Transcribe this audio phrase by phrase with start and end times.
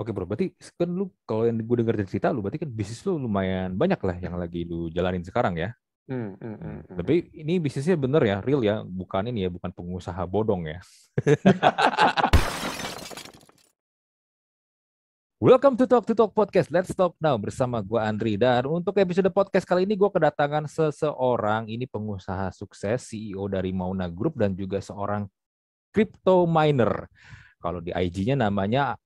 [0.00, 3.04] Oke bro, berarti kan lu kalau yang gue dengar dari cerita lu, berarti kan bisnis
[3.04, 5.76] lu lumayan banyak lah yang lagi lu jalanin sekarang ya.
[6.08, 6.96] Hmm, hmm, hmm, hmm.
[7.04, 10.80] Tapi ini bisnisnya bener ya, real ya, bukan ini ya, bukan pengusaha bodong ya.
[15.44, 16.72] Welcome to Talk to Talk Podcast.
[16.72, 18.40] Let's talk now bersama gue Andri.
[18.40, 24.08] Dan untuk episode podcast kali ini gue kedatangan seseorang, ini pengusaha sukses, CEO dari Mauna
[24.08, 25.28] Group dan juga seorang
[25.92, 27.04] crypto miner.
[27.60, 28.96] Kalau di IG-nya namanya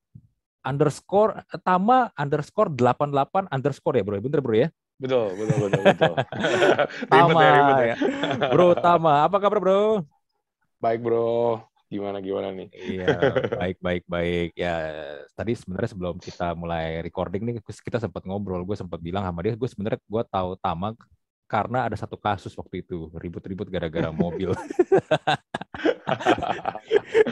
[0.65, 4.68] underscore Tama underscore 88 underscore ya bro, bener bro ya?
[4.99, 6.14] Betul, betul, betul, betul.
[7.13, 7.96] Tama ya, ribet ya.
[8.50, 10.03] Bro Tama, apa kabar bro?
[10.81, 11.61] Baik bro,
[11.93, 12.69] gimana gimana nih?
[12.72, 13.07] Iya,
[13.55, 14.49] baik baik baik.
[14.57, 14.77] Ya
[15.36, 19.55] tadi sebenarnya sebelum kita mulai recording nih kita sempat ngobrol, gue sempat bilang sama dia,
[19.57, 20.96] gue sebenarnya gue tahu Tama
[21.44, 24.54] karena ada satu kasus waktu itu ribut-ribut gara-gara mobil.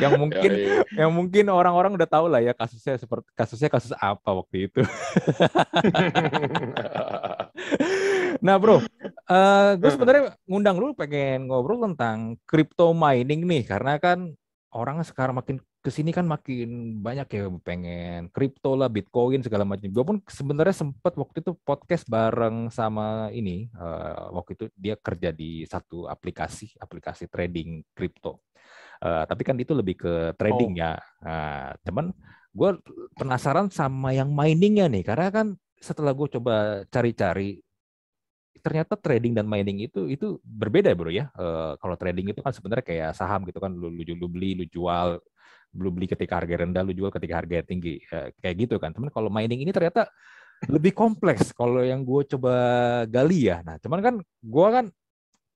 [0.03, 1.05] yang mungkin ya, ya.
[1.05, 4.83] yang mungkin orang-orang udah tahu lah ya kasusnya seperti kasusnya kasus apa waktu itu.
[8.45, 8.83] nah bro,
[9.31, 14.34] uh, gue sebenarnya ngundang lu pengen ngobrol tentang crypto mining nih karena kan
[14.72, 19.91] orang sekarang makin ke sini kan makin banyak ya pengen kripto lah, bitcoin segala macam.
[19.91, 23.66] Gue pun sebenarnya sempat waktu itu podcast bareng sama ini.
[23.75, 28.47] Uh, waktu itu dia kerja di satu aplikasi, aplikasi trading kripto.
[29.03, 30.80] Uh, tapi kan itu lebih ke trading oh.
[30.86, 30.92] ya.
[31.19, 32.14] Nah, cuman
[32.55, 32.70] gue
[33.19, 35.47] penasaran sama yang miningnya nih, karena kan
[35.83, 37.58] setelah gue coba cari-cari,
[38.62, 41.27] ternyata trading dan mining itu itu berbeda bro ya.
[41.34, 44.62] Uh, kalau trading itu kan sebenarnya kayak saham gitu kan, lu, lu, lu beli, lu
[44.70, 45.19] jual,
[45.77, 48.92] lu beli ketika harga rendah, lu jual ketika harga tinggi, uh, kayak gitu kan.
[48.92, 50.09] Teman kalau mining ini ternyata
[50.70, 52.55] lebih kompleks kalau yang gue coba
[53.11, 53.65] gali ya.
[53.67, 54.87] Nah, cuman kan gue kan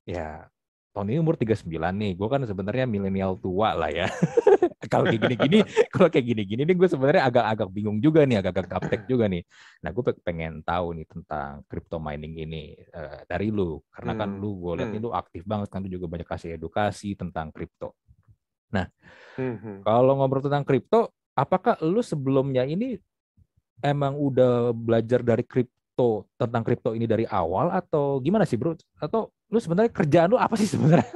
[0.07, 0.51] ya
[0.97, 2.13] tahun ini umur 39 nih.
[2.17, 4.09] Gue kan sebenarnya milenial tua lah ya.
[4.93, 5.59] kalau kayak gini-gini,
[5.95, 9.45] kalau kayak gini-gini nih gue sebenarnya agak-agak bingung juga nih, agak-agak gaptek juga nih.
[9.85, 13.77] Nah, gue pengen tahu nih tentang crypto mining ini uh, dari lu.
[13.93, 14.41] Karena kan hmm.
[14.41, 15.03] lu gue lihat hmm.
[15.05, 17.93] lu aktif banget kan lu juga banyak kasih edukasi tentang crypto.
[18.73, 18.87] Nah,
[19.39, 19.87] hmm.
[19.87, 22.97] kalau ngobrol tentang crypto, apakah lu sebelumnya ini
[23.85, 28.75] emang udah belajar dari kripto tentang kripto ini dari awal atau gimana sih bro?
[28.99, 31.07] Atau lu sebenarnya kerjaan lu apa sih sebenarnya?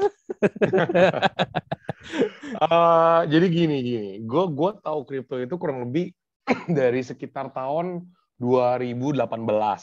[2.61, 6.13] uh, jadi gini gini, gue gue tahu kripto itu kurang lebih
[6.79, 8.07] dari sekitar tahun
[8.41, 9.21] 2018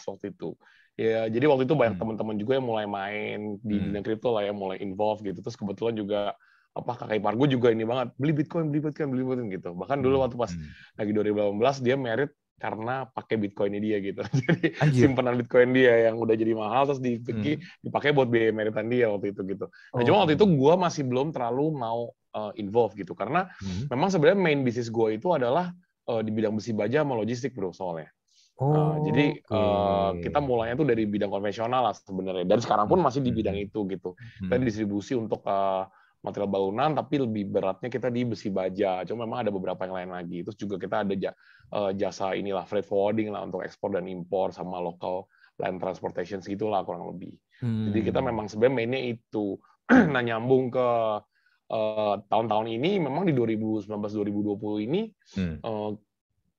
[0.09, 0.57] waktu itu.
[0.97, 2.01] Ya, jadi waktu itu banyak hmm.
[2.01, 3.84] teman-teman juga yang mulai main di hmm.
[3.85, 5.45] dunia kripto lah ya, mulai involve gitu.
[5.45, 6.34] Terus kebetulan juga
[6.79, 9.99] apa kakak ipar gue juga ini banget beli bitcoin beli bitcoin beli bitcoin gitu bahkan
[10.01, 11.01] dulu hmm, waktu pas hmm.
[11.01, 11.11] lagi
[11.81, 14.21] 2018 dia merit karena pakai bitcoinnya dia gitu.
[14.41, 15.01] Jadi Anjir.
[15.07, 17.85] simpanan bitcoin dia yang udah jadi mahal terus dipikir hmm.
[17.85, 19.66] dipakai buat biaya meritan dia waktu itu gitu.
[19.69, 20.05] Nah, oh.
[20.05, 23.93] cuma waktu itu gue masih belum terlalu mau uh, involve gitu karena hmm.
[23.93, 25.69] memang sebenarnya main bisnis gue itu adalah
[26.09, 28.09] uh, di bidang besi baja sama logistik bro soalnya.
[28.57, 29.53] Oh, uh, jadi okay.
[29.53, 33.53] uh, kita mulainya tuh dari bidang konvensional lah sebenarnya dan sekarang pun masih di bidang
[33.53, 33.66] hmm.
[33.69, 34.17] itu gitu.
[34.17, 34.66] Kita hmm.
[34.66, 35.85] distribusi untuk uh,
[36.25, 39.05] material bangunan tapi lebih beratnya kita di besi baja.
[39.05, 40.41] Cuma memang ada beberapa yang lain lagi.
[40.44, 44.81] Terus juga kita ada eh, jasa inilah freight forwarding lah untuk ekspor dan impor sama
[44.81, 47.33] local land transportation segitulah kurang lebih.
[47.61, 47.89] Hmm.
[47.89, 48.28] Jadi kita hmm.
[48.29, 49.57] memang sebenarnya mainnya itu.
[50.13, 50.88] nah nyambung ke
[51.72, 55.01] uh, tahun-tahun ini memang di 2019 2020 ini
[55.39, 55.55] hmm.
[55.63, 55.91] uh,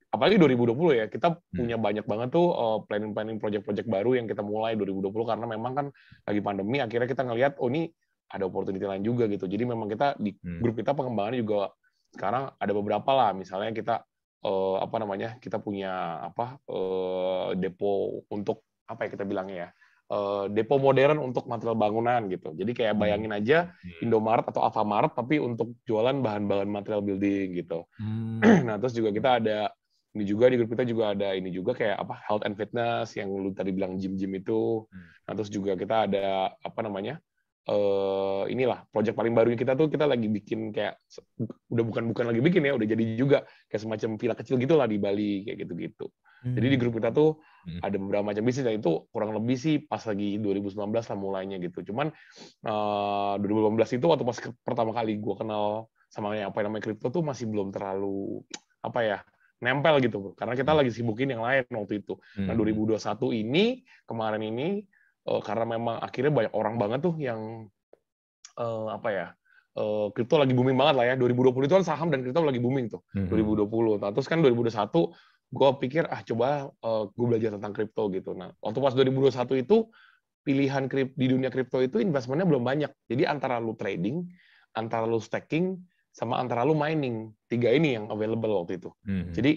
[0.08, 1.52] apalagi 2020 ya kita hmm.
[1.52, 5.86] punya banyak banget tuh uh, planning-planning project-project baru yang kita mulai 2020 karena memang kan
[6.25, 7.92] lagi pandemi akhirnya kita ngelihat oh ini
[8.28, 9.48] ada opportunity lain juga gitu.
[9.48, 10.60] Jadi memang kita di hmm.
[10.60, 11.72] grup kita pengembangannya juga
[12.12, 13.30] sekarang ada beberapa lah.
[13.32, 14.04] Misalnya kita
[14.44, 19.70] uh, apa namanya kita punya apa uh, depo untuk apa ya kita bilangnya ya
[20.12, 22.52] uh, depo modern untuk material bangunan gitu.
[22.56, 23.02] Jadi kayak hmm.
[23.02, 24.04] bayangin aja hmm.
[24.04, 27.84] Indomaret atau Alfamart tapi untuk jualan bahan-bahan material building gitu.
[28.38, 28.70] Hmm.
[28.70, 29.58] nah terus juga kita ada
[30.14, 33.28] ini juga di grup kita juga ada ini juga kayak apa health and fitness yang
[33.34, 34.86] lu tadi bilang gym-gym itu.
[34.88, 35.06] Hmm.
[35.28, 37.18] Nah terus juga kita ada apa namanya
[37.68, 40.98] uh, inilah project paling baru kita tuh kita lagi bikin kayak
[41.68, 44.96] udah bukan bukan lagi bikin ya udah jadi juga kayak semacam villa kecil gitulah di
[44.96, 46.08] Bali kayak gitu-gitu.
[46.38, 46.54] Hmm.
[46.54, 47.81] Jadi di grup kita tuh hmm.
[47.82, 51.93] ada beberapa macam bisnis dan itu kurang lebih sih pas lagi 2019 lah mulainya gitu.
[51.93, 52.14] Cuman
[52.64, 57.12] uh, eh, 2018 itu waktu pas pertama kali gue kenal sama yang apa namanya kripto
[57.12, 58.40] tuh masih belum terlalu
[58.81, 59.19] apa ya
[59.58, 60.78] nempel gitu karena kita hmm.
[60.78, 62.14] lagi sibukin yang lain waktu itu.
[62.38, 63.43] Nah 2021 hmm.
[63.43, 63.64] ini
[64.06, 64.87] kemarin ini
[65.28, 67.69] uh, karena memang akhirnya banyak orang banget tuh yang
[68.56, 69.26] uh, apa ya
[69.76, 72.88] uh, kripto lagi booming banget lah ya 2020 itu kan saham dan kripto lagi booming
[72.88, 73.69] tuh mm -hmm.
[73.69, 74.72] 2020 nah terus kan 2021
[75.48, 79.76] gue pikir ah coba uh, gue belajar tentang kripto gitu nah waktu pas 2021 itu
[80.44, 84.24] pilihan krip di dunia kripto itu investmentnya belum banyak jadi antara lu trading
[84.72, 85.76] antara lu staking
[86.12, 89.32] sama antara lu mining tiga ini yang available waktu itu mm -hmm.
[89.36, 89.52] jadi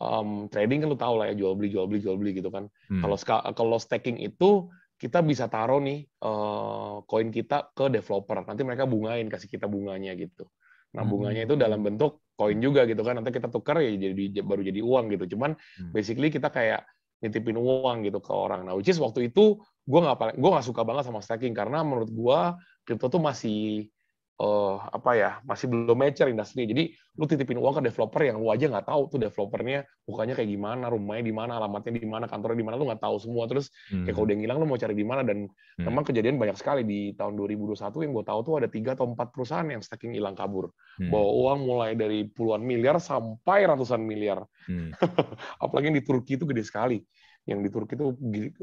[0.00, 2.68] um, trading kan lu tahu lah ya jual beli jual beli jual beli gitu kan.
[2.88, 3.02] Hmm.
[3.04, 3.16] Kalau
[3.56, 8.40] kalau staking itu kita bisa taruh nih uh, koin kita ke developer.
[8.40, 10.48] Nanti mereka bungain kasih kita bunganya gitu.
[10.96, 11.12] Nah, hmm.
[11.12, 13.20] bunganya itu dalam bentuk koin juga gitu kan.
[13.20, 15.36] Nanti kita tukar ya jadi baru jadi uang gitu.
[15.36, 15.92] Cuman hmm.
[15.92, 16.88] basically kita kayak
[17.20, 18.64] nitipin uang gitu ke orang.
[18.64, 22.10] Nah, which is waktu itu gue nggak gue nggak suka banget sama staking karena menurut
[22.10, 22.40] gue
[22.88, 23.88] kripto tuh masih
[24.36, 26.68] uh, apa ya masih belum mature industri.
[26.68, 30.50] Jadi lu titipin uang ke developer yang lu aja nggak tahu tuh developernya bukannya kayak
[30.52, 33.48] gimana, rumahnya di mana, alamatnya di mana, kantornya di mana, lu nggak tahu semua.
[33.48, 34.04] Terus hmm.
[34.04, 35.84] kayak kalau dia ngilang lu mau cari di mana dan hmm.
[35.84, 39.28] memang kejadian banyak sekali di tahun 2021 yang gue tahu tuh ada tiga atau empat
[39.32, 40.68] perusahaan yang staking hilang kabur,
[41.00, 41.08] hmm.
[41.08, 44.44] bawa uang mulai dari puluhan miliar sampai ratusan miliar.
[44.68, 44.92] Hmm.
[45.64, 47.00] Apalagi yang di Turki itu gede sekali
[47.46, 48.10] yang di Turki itu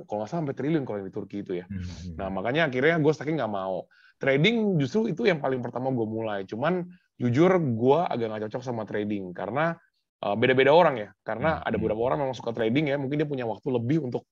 [0.03, 1.65] kalau nggak sampai triliun kalau yang di Turki itu ya.
[1.71, 1.80] Hmm.
[1.80, 2.15] hmm.
[2.19, 3.88] Nah makanya akhirnya gue staking nggak mau
[4.19, 6.44] trading justru itu yang paling pertama gue mulai.
[6.44, 6.83] Cuman
[7.15, 9.80] jujur gue agak nggak cocok sama trading karena
[10.24, 11.09] uh, beda-beda orang ya.
[11.24, 11.81] Karena hmm, ada hmm.
[11.81, 14.27] beberapa orang memang suka trading ya, mungkin dia punya waktu lebih untuk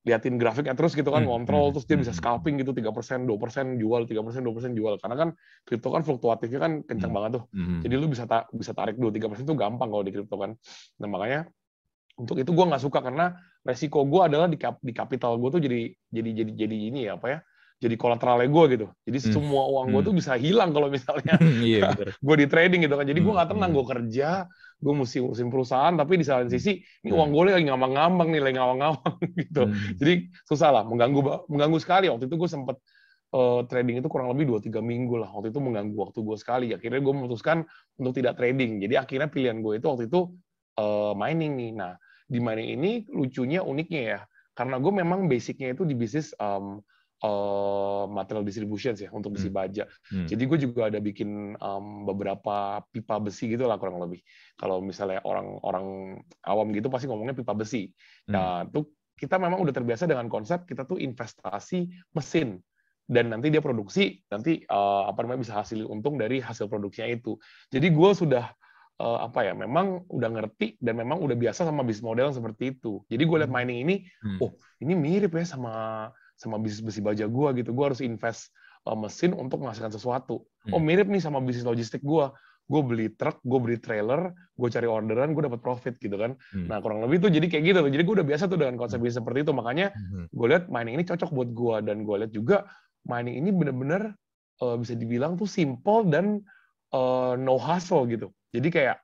[0.00, 3.76] liatin grafiknya terus gitu kan, kontrol terus dia bisa scalping gitu tiga persen, dua persen
[3.76, 4.96] jual, tiga persen, dua persen jual.
[4.96, 5.28] Karena kan
[5.68, 7.44] kripto kan fluktuatifnya kan kencang banget tuh.
[7.84, 10.56] Jadi lu bisa ta bisa tarik dua tiga persen itu gampang kalau di kripto kan.
[11.04, 11.52] Nah makanya
[12.20, 13.32] untuk itu gue nggak suka karena
[13.64, 17.16] resiko gue adalah di, kap, di kapital gue tuh jadi jadi jadi jadi ini ya
[17.16, 17.38] apa ya
[17.80, 18.86] jadi kolateralnya gue gitu.
[19.08, 19.32] Jadi hmm.
[19.32, 20.08] semua uang gue hmm.
[20.12, 21.96] tuh bisa hilang kalau misalnya iya,
[22.26, 23.08] gue di trading gitu kan.
[23.08, 23.78] Jadi gue nggak hmm, tenang, hmm.
[23.80, 24.28] gue kerja,
[24.76, 28.56] gue mesti ngurusin perusahaan, tapi di salah sisi ini uang gue lagi ngambang-ngambang nih, lagi
[28.60, 29.62] ngawang-ngawang gitu.
[29.64, 29.96] Hmm.
[29.96, 32.12] Jadi susah lah, mengganggu mengganggu sekali.
[32.12, 32.76] Waktu itu gue sempet
[33.32, 35.32] uh, trading itu kurang lebih 2-3 minggu lah.
[35.32, 36.66] Waktu itu mengganggu waktu gue sekali.
[36.76, 37.64] Akhirnya gue memutuskan
[37.96, 38.76] untuk tidak trading.
[38.84, 40.28] Jadi akhirnya pilihan gue itu waktu itu
[40.76, 41.70] uh, mining nih.
[41.80, 41.96] Nah,
[42.30, 44.20] di mining ini lucunya, uniknya ya.
[44.54, 46.78] Karena gue memang basicnya itu di bisnis um,
[47.26, 49.56] uh, material distribution ya untuk besi hmm.
[49.56, 49.84] baja.
[50.08, 50.30] Hmm.
[50.30, 54.22] Jadi gue juga ada bikin um, beberapa pipa besi gitu lah kurang lebih.
[54.54, 57.90] Kalau misalnya orang-orang awam gitu pasti ngomongnya pipa besi.
[58.28, 58.32] Hmm.
[58.32, 62.56] Nah, tuh kita memang udah terbiasa dengan konsep kita tuh investasi mesin
[63.10, 67.36] dan nanti dia produksi nanti uh, apa namanya bisa hasil untung dari hasil produksinya itu.
[67.68, 68.48] Jadi gue sudah
[69.00, 73.00] uh, apa ya memang udah ngerti dan memang udah biasa sama bisnis model seperti itu.
[73.08, 73.56] Jadi gue lihat hmm.
[73.56, 74.38] mining ini, hmm.
[74.44, 74.52] oh
[74.84, 75.72] ini mirip ya sama
[76.36, 77.72] sama bisnis besi baja gue gitu.
[77.72, 78.52] Gue harus invest
[78.84, 80.44] uh, mesin untuk menghasilkan sesuatu.
[80.68, 80.76] Hmm.
[80.76, 82.28] Oh mirip nih sama bisnis logistik gue.
[82.70, 86.38] Gue beli truk, gue beli trailer, gue cari orderan, gue dapat profit gitu kan.
[86.54, 86.70] Hmm.
[86.70, 87.80] Nah kurang lebih tuh jadi kayak gitu.
[87.82, 89.06] Jadi gue udah biasa tuh dengan konsep hmm.
[89.08, 89.52] bisnis seperti itu.
[89.56, 90.30] Makanya hmm.
[90.30, 92.70] gue lihat mining ini cocok buat gue dan gue lihat juga
[93.08, 94.14] mining ini benar-benar
[94.62, 96.44] uh, bisa dibilang tuh simple dan
[96.94, 98.30] uh, no hustle gitu.
[98.50, 98.98] Jadi kayak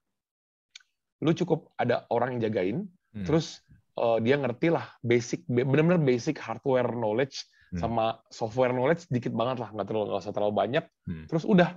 [1.25, 2.79] lu cukup ada orang yang jagain,
[3.15, 3.25] hmm.
[3.25, 3.65] terus
[3.97, 7.81] uh, dia ngerti lah basic benar-benar basic hardware knowledge hmm.
[7.81, 11.25] sama software knowledge dikit banget lah nggak terlalu nggak usah terlalu banyak hmm.
[11.27, 11.75] terus udah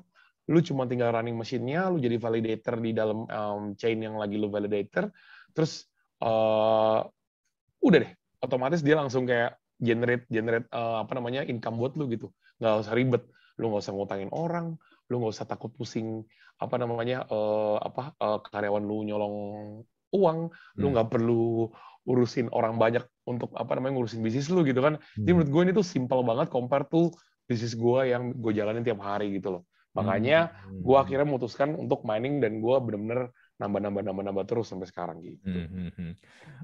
[0.50, 4.50] lu cuma tinggal running mesinnya lu jadi validator di dalam um, chain yang lagi lu
[4.50, 5.13] validator
[5.54, 5.86] terus
[6.25, 7.06] uh,
[7.80, 8.12] udah deh
[8.42, 12.94] otomatis dia langsung kayak generate generate uh, apa namanya income buat lu gitu nggak usah
[12.98, 13.24] ribet
[13.62, 14.75] lu nggak usah ngutangin orang
[15.09, 16.21] lu nggak usah takut pusing
[16.61, 19.35] apa namanya uh, apa uh, karyawan lu nyolong
[20.13, 20.79] uang hmm.
[20.79, 21.69] lu nggak perlu
[22.09, 24.97] urusin orang banyak untuk apa namanya ngurusin bisnis lu gitu kan.
[24.97, 25.23] Hmm.
[25.25, 27.13] Jadi menurut gue ini tuh simple banget compare tuh
[27.45, 29.63] bisnis gue yang gue jalanin tiap hari gitu loh.
[29.94, 30.81] Makanya hmm.
[30.85, 33.29] gue akhirnya memutuskan untuk mining dan gue bener-bener
[33.59, 35.44] nambah-nambah nambah-nambah terus sampai sekarang gitu.
[35.44, 36.13] Hmm, hmm, hmm.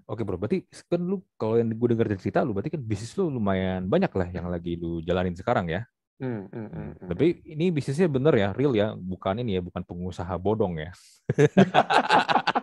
[0.08, 3.28] Oke bro, berarti kan lu kalau yang gue dengar cerita lu berarti kan bisnis lu
[3.28, 5.84] lumayan banyak lah yang lagi lu jalanin sekarang ya.
[6.16, 7.10] Hmm, hmm, hmm, hmm.
[7.12, 10.96] Tapi ini bisnisnya bener ya, real ya, bukan ini ya, bukan pengusaha bodong ya.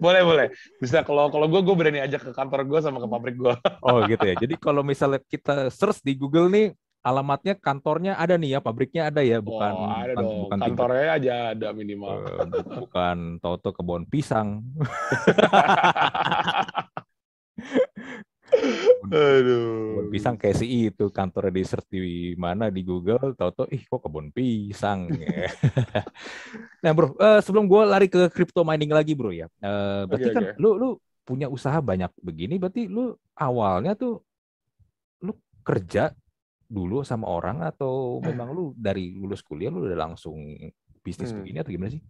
[0.00, 0.46] boleh boleh
[0.80, 3.52] bisa kalau kalau gue gue berani ajak ke kantor gue sama ke pabrik gue
[3.86, 8.56] oh gitu ya jadi kalau misalnya kita search di Google nih alamatnya kantornya ada nih
[8.56, 10.40] ya pabriknya ada ya bukan oh, ada bukan, dong.
[10.44, 12.44] bukan kantornya tiba, aja ada minimal uh,
[12.76, 14.60] bukan toto kebun pisang
[19.10, 19.98] Aduh.
[19.98, 24.00] Kebun pisang kayak si itu kantor di search di mana di Google, tahu-tahu ih kok
[24.06, 25.10] kebun pisang.
[26.84, 30.34] nah bro, uh, sebelum gue lari ke crypto mining lagi bro ya, uh, berarti okay,
[30.34, 30.62] kan okay.
[30.62, 30.88] lu lu
[31.26, 34.22] punya usaha banyak begini, berarti lu awalnya tuh
[35.26, 35.34] lu
[35.66, 36.14] kerja
[36.70, 40.38] dulu sama orang atau memang lu dari lulus kuliah lu udah langsung
[41.02, 41.38] bisnis hmm.
[41.42, 42.02] begini atau gimana sih?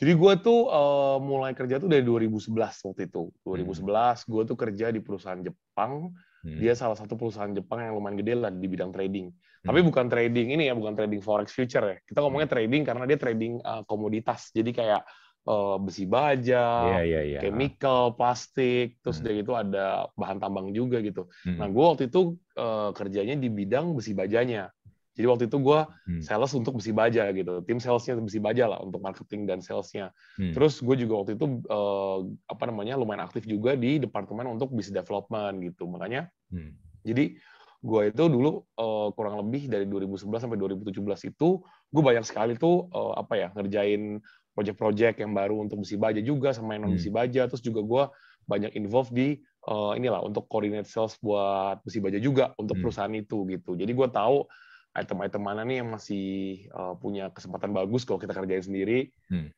[0.00, 3.28] Jadi gue tuh uh, mulai kerja tuh dari 2011 waktu itu.
[3.44, 4.16] 2011 hmm.
[4.32, 6.16] gue tuh kerja di perusahaan Jepang.
[6.40, 6.56] Hmm.
[6.56, 9.28] Dia salah satu perusahaan Jepang yang lumayan gede lah di bidang trading.
[9.28, 9.66] Hmm.
[9.68, 11.96] Tapi bukan trading ini ya, bukan trading forex future ya.
[12.00, 12.56] Kita ngomongnya hmm.
[12.56, 14.48] trading karena dia trading uh, komoditas.
[14.56, 15.04] Jadi kayak
[15.44, 17.42] uh, besi baja, yeah, yeah, yeah.
[17.44, 19.24] chemical, plastik, terus hmm.
[19.28, 21.28] dari itu ada bahan tambang juga gitu.
[21.44, 21.60] Hmm.
[21.60, 24.72] Nah gue waktu itu uh, kerjanya di bidang besi bajanya.
[25.20, 26.22] Jadi waktu itu gue hmm.
[26.24, 30.16] sales untuk besi baja gitu, tim salesnya besi baja lah untuk marketing dan salesnya.
[30.40, 30.56] Hmm.
[30.56, 35.04] Terus gue juga waktu itu uh, apa namanya lumayan aktif juga di departemen untuk business
[35.04, 35.84] development gitu.
[35.84, 36.72] Makanya hmm.
[37.04, 37.36] jadi
[37.80, 40.96] gue itu dulu uh, kurang lebih dari 2011 sampai 2017
[41.32, 44.24] itu gue banyak sekali tuh uh, apa ya ngerjain
[44.56, 47.18] project-project yang baru untuk besi baja juga sama yang non besi hmm.
[47.20, 47.42] baja.
[47.44, 48.02] Terus juga gue
[48.48, 49.36] banyak involved di
[49.68, 52.82] uh, inilah untuk coordinate sales buat besi baja juga untuk hmm.
[52.84, 53.76] perusahaan itu gitu.
[53.76, 54.48] Jadi gue tahu
[54.90, 56.26] item-item mana nih yang masih
[56.74, 59.10] uh, punya kesempatan bagus kalau kita kerjain sendiri.
[59.30, 59.50] Hmm.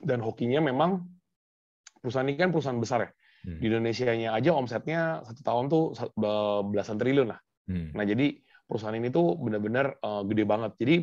[0.00, 1.04] Dan hokinya memang
[2.00, 3.10] perusahaan ini kan perusahaan besar ya.
[3.44, 3.60] Hmm.
[3.60, 5.84] Di Indonesia-nya aja omsetnya satu tahun tuh
[6.72, 7.40] belasan triliun lah.
[7.68, 7.92] Hmm.
[7.92, 10.72] Nah jadi perusahaan ini tuh benar-benar uh, gede banget.
[10.80, 10.96] Jadi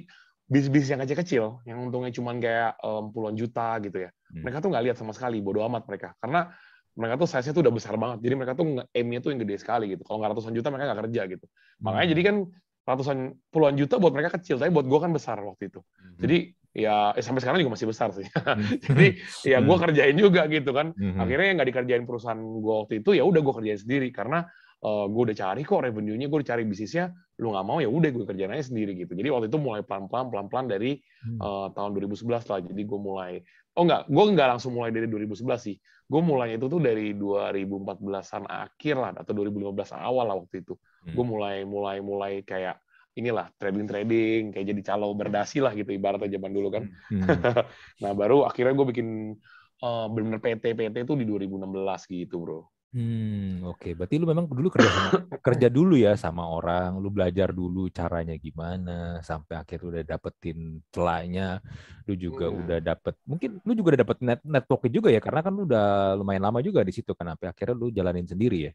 [0.51, 4.43] bisnis-bisnis yang kecil-kecil, yang untungnya cuma kayak um, puluhan juta gitu ya, hmm.
[4.43, 6.11] mereka tuh nggak lihat sama sekali, bodo amat mereka.
[6.19, 6.51] Karena
[6.91, 8.19] mereka tuh size-nya tuh udah besar banget.
[8.19, 10.03] Jadi mereka tuh aim-nya tuh yang gede sekali gitu.
[10.03, 11.45] Kalau nggak ratusan juta mereka nggak kerja gitu.
[11.79, 12.13] Makanya hmm.
[12.17, 12.35] jadi kan
[12.81, 15.79] ratusan puluhan juta buat mereka kecil, tapi buat gue kan besar waktu itu.
[15.81, 16.17] Hmm.
[16.21, 16.37] Jadi
[16.71, 18.25] ya eh, sampai sekarang juga masih besar sih.
[18.41, 18.79] Hmm.
[18.83, 19.07] jadi
[19.47, 19.83] ya gue hmm.
[19.87, 20.91] kerjain juga gitu kan.
[20.97, 24.43] Akhirnya yang nggak dikerjain perusahaan gue waktu itu ya udah gue kerjain sendiri karena
[24.81, 28.09] uh, gue udah cari kok revenue-nya, gue udah cari bisnisnya, lu nggak mau ya udah
[28.09, 29.13] gue kerjain aja sendiri gitu.
[29.13, 30.97] Jadi waktu itu mulai pelan-pelan, pelan-pelan dari
[31.41, 32.59] uh, tahun 2011 lah.
[32.65, 33.31] Jadi gue mulai,
[33.77, 35.75] oh enggak, gue nggak langsung mulai dari 2011 sih.
[36.11, 40.75] Gue mulai itu tuh dari 2014-an akhir lah, atau 2015 awal lah waktu itu.
[40.75, 41.15] Hmm.
[41.15, 42.79] Gue mulai, mulai, mulai kayak
[43.11, 46.83] inilah trading trading kayak jadi calo berdasi lah gitu ibaratnya zaman dulu kan.
[47.11, 47.27] Hmm.
[48.03, 49.35] nah baru akhirnya gue bikin
[49.83, 51.67] uh, benar-benar PT PT itu di 2016
[52.07, 52.61] gitu bro.
[52.91, 53.79] Hmm, oke.
[53.79, 53.91] Okay.
[53.95, 55.11] Berarti lu memang dulu kerja sama,
[55.47, 61.63] kerja dulu ya sama orang, lu belajar dulu caranya gimana sampai akhir udah dapetin celahnya,
[62.03, 62.59] lu juga hmm.
[62.59, 66.19] udah dapet mungkin lu juga udah dapet net network juga ya karena kan lu udah
[66.19, 68.73] lumayan lama juga di situ kan sampai akhirnya lu jalanin sendiri ya.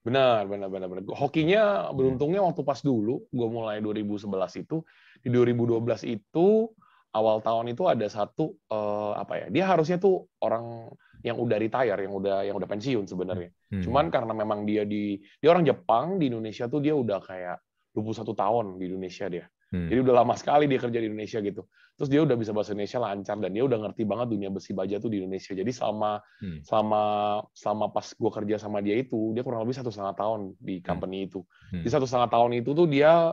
[0.00, 1.04] Benar, benar, benar, benar.
[1.12, 4.80] Hokinya beruntungnya waktu pas dulu, gue mulai 2011 itu,
[5.20, 6.72] di 2012 itu
[7.14, 9.46] awal tahun itu ada satu uh, apa ya?
[9.50, 10.90] Dia harusnya tuh orang
[11.20, 13.50] yang udah retire, yang udah yang udah pensiun sebenarnya.
[13.72, 13.82] Hmm.
[13.84, 17.58] Cuman karena memang dia di dia orang Jepang di Indonesia tuh dia udah kayak
[17.92, 19.44] 21 tahun di Indonesia dia.
[19.70, 19.86] Hmm.
[19.86, 21.62] Jadi udah lama sekali dia kerja di Indonesia gitu.
[21.94, 24.96] Terus dia udah bisa bahasa Indonesia lancar dan dia udah ngerti banget dunia besi baja
[24.98, 25.52] tuh di Indonesia.
[25.54, 26.58] Jadi selama hmm.
[26.64, 27.02] selama
[27.54, 30.84] selama pas gue kerja sama dia itu dia kurang lebih satu setengah tahun di hmm.
[30.88, 31.26] company hmm.
[31.30, 31.40] itu.
[31.70, 31.82] Hmm.
[31.86, 33.30] Di satu setengah tahun itu tuh dia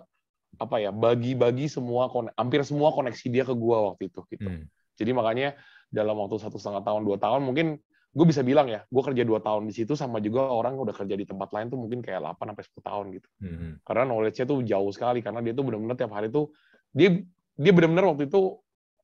[0.56, 2.08] apa ya bagi-bagi semua
[2.39, 4.50] hampir semua koneksi dia ke gue waktu itu gitu.
[4.50, 4.66] Hmm.
[4.98, 5.54] Jadi makanya
[5.92, 7.77] dalam waktu satu setengah tahun dua tahun mungkin
[8.18, 11.13] gue bisa bilang ya gue kerja dua tahun di situ sama juga orang udah kerja
[11.13, 13.72] di tempat lain tuh mungkin kayak 8 sampai sepuluh tahun gitu hmm.
[13.86, 16.50] karena knowledge-nya tuh jauh sekali karena dia tuh benar-benar tiap hari tuh
[16.98, 17.22] dia
[17.54, 18.58] dia benar-benar waktu itu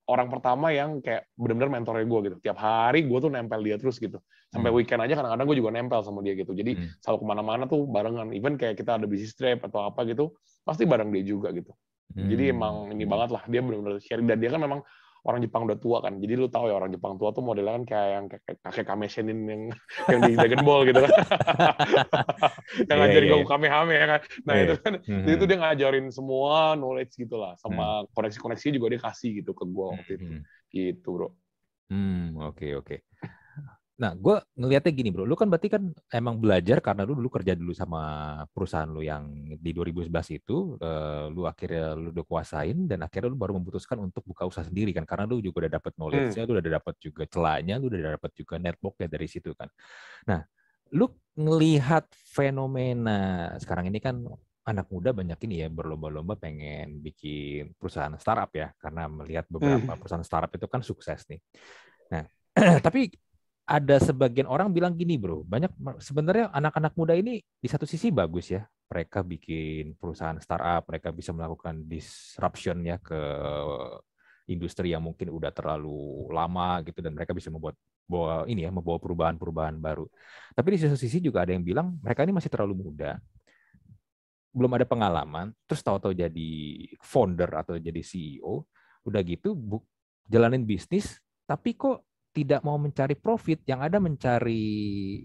[0.08, 2.38] orang pertama yang kayak benar-benar mentornya gue gitu.
[2.44, 4.20] Tiap hari gue tuh nempel dia terus gitu.
[4.52, 4.78] Sampai hmm.
[4.78, 6.52] weekend aja kadang-kadang gue juga nempel sama dia gitu.
[6.52, 7.00] Jadi hmm.
[7.00, 8.36] selalu ke mana-mana tuh barengan.
[8.36, 11.76] Even kayak kita ada business trip atau apa gitu pasti bareng dia juga gitu.
[12.14, 12.30] Hmm.
[12.30, 13.44] jadi emang ini banget lah.
[13.48, 14.28] Dia benar-benar sharing.
[14.28, 14.84] Dan dia kan memang
[15.24, 16.20] orang Jepang udah tua kan.
[16.20, 19.40] Jadi lu tahu ya orang Jepang tua tuh modelnya kan kayak yang kakek, kakek Kameshenin
[19.48, 19.62] yang
[20.12, 21.12] yang di Dragon Ball gitu kan.
[22.88, 23.36] yang yeah, ngajarin yeah.
[23.40, 24.22] Goku Kamehame ya kan.
[24.44, 24.64] Nah, yeah.
[24.68, 25.34] itu kan mm-hmm.
[25.36, 28.12] itu dia ngajarin semua knowledge gitu lah sama mm.
[28.12, 30.28] koneksi-koneksi juga dia kasih gitu ke gua waktu itu.
[30.28, 30.42] Mm-hmm.
[30.74, 31.30] Gitu, Bro.
[31.94, 32.88] Hmm, oke okay, oke.
[32.90, 33.00] Okay.
[34.04, 37.56] Nah, gue ngelihatnya gini bro, lu kan berarti kan emang belajar karena lu dulu kerja
[37.56, 38.02] dulu sama
[38.52, 39.24] perusahaan lu yang
[39.64, 40.12] di 2011
[40.44, 44.68] itu, uh, lu akhirnya lu udah kuasain dan akhirnya lu baru memutuskan untuk buka usaha
[44.68, 46.50] sendiri kan, karena lu juga udah dapet knowledge-nya, hmm.
[46.52, 49.72] lu udah dapet juga celahnya, lu udah dapet juga network-nya dari situ kan.
[50.28, 50.44] Nah,
[50.92, 51.08] lu
[51.40, 54.20] ngelihat fenomena sekarang ini kan
[54.68, 60.00] anak muda banyak ini ya berlomba-lomba pengen bikin perusahaan startup ya, karena melihat beberapa hmm.
[60.04, 61.40] perusahaan startup itu kan sukses nih.
[62.12, 62.28] Nah,
[62.86, 63.08] tapi
[63.64, 65.72] ada sebagian orang bilang gini bro, banyak
[66.04, 71.32] sebenarnya anak-anak muda ini di satu sisi bagus ya, mereka bikin perusahaan startup, mereka bisa
[71.32, 73.20] melakukan disruption ya ke
[74.52, 79.00] industri yang mungkin udah terlalu lama gitu dan mereka bisa membuat bawa ini ya membawa
[79.00, 80.12] perubahan-perubahan baru.
[80.52, 83.16] Tapi di satu sisi juga ada yang bilang mereka ini masih terlalu muda,
[84.54, 86.52] belum ada pengalaman, terus tahu-tahu jadi
[87.02, 88.68] founder atau jadi CEO,
[89.08, 89.80] udah gitu bu,
[90.30, 91.18] jalanin bisnis,
[91.48, 94.66] tapi kok tidak mau mencari profit, yang ada mencari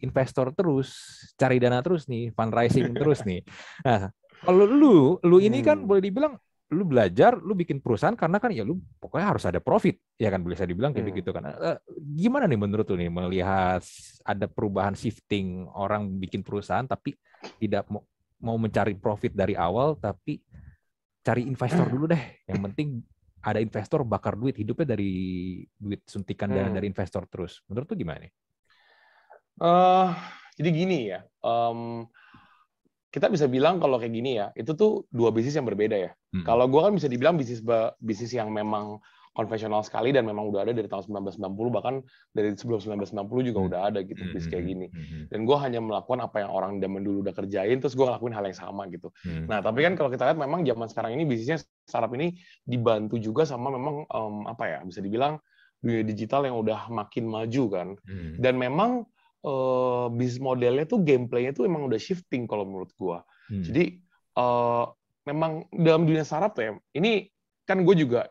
[0.05, 0.93] investor terus,
[1.41, 3.41] cari dana terus nih, fundraising terus nih.
[3.83, 4.13] Nah,
[4.45, 5.89] kalau lu, lu ini kan hmm.
[5.89, 6.37] boleh dibilang
[6.69, 10.45] lu belajar, lu bikin perusahaan karena kan ya lu pokoknya harus ada profit, ya kan
[10.45, 11.13] bisa dibilang kayak hmm.
[11.17, 11.49] begitu kan.
[11.49, 13.81] Uh, gimana nih menurut lu nih melihat
[14.21, 17.17] ada perubahan shifting orang bikin perusahaan tapi
[17.57, 18.05] tidak mau
[18.39, 20.39] mau mencari profit dari awal tapi
[21.25, 22.45] cari investor dulu deh.
[22.45, 22.89] Yang penting
[23.49, 25.13] ada investor bakar duit hidupnya dari
[25.81, 26.77] duit suntikan dana hmm.
[26.77, 27.65] dari investor terus.
[27.67, 28.33] Menurut tuh gimana nih?
[29.59, 30.15] Uh,
[30.55, 32.07] jadi gini ya, um,
[33.09, 36.11] kita bisa bilang kalau kayak gini ya, itu tuh dua bisnis yang berbeda ya.
[36.35, 36.45] Hmm.
[36.45, 37.65] Kalau gue kan bisa dibilang bisnis
[37.99, 39.01] bisnis yang memang
[39.39, 42.03] konvensional sekali dan memang udah ada dari tahun 1990 bahkan
[42.35, 43.69] dari sebelum 1990 juga hmm.
[43.71, 44.71] udah ada gitu bisnis kayak hmm.
[44.75, 44.87] gini.
[44.91, 45.25] Hmm.
[45.31, 48.45] Dan gue hanya melakukan apa yang orang zaman dulu udah kerjain, terus gue ngelakuin hal
[48.51, 49.15] yang sama gitu.
[49.23, 49.47] Hmm.
[49.47, 53.49] Nah tapi kan kalau kita lihat memang zaman sekarang ini bisnisnya startup ini dibantu juga
[53.49, 55.41] sama memang um, apa ya bisa dibilang
[55.81, 57.89] dunia digital yang udah makin maju kan.
[58.05, 58.37] Hmm.
[58.37, 59.09] Dan memang
[59.47, 63.19] uh, bisnis modelnya tuh gameplaynya tuh emang udah shifting kalau menurut gue.
[63.49, 63.65] Hmm.
[63.65, 63.85] Jadi
[64.37, 64.85] uh,
[65.25, 67.29] memang dalam dunia startup ya ini
[67.69, 68.25] kan gue juga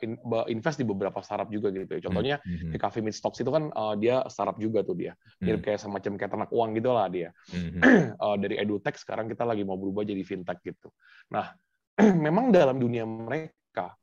[0.50, 2.02] invest di beberapa startup juga gitu ya.
[2.02, 2.74] Contohnya mm-hmm.
[2.74, 5.14] di Cafe Meet Stocks itu kan uh, dia startup juga tuh dia.
[5.38, 5.62] Mirip mm-hmm.
[5.62, 7.30] kayak semacam kayak ternak uang gitu lah dia.
[7.54, 8.18] Mm-hmm.
[8.18, 10.90] uh, dari edutech sekarang kita lagi mau berubah jadi fintech gitu.
[11.30, 11.54] Nah,
[12.26, 13.98] memang dalam dunia mereka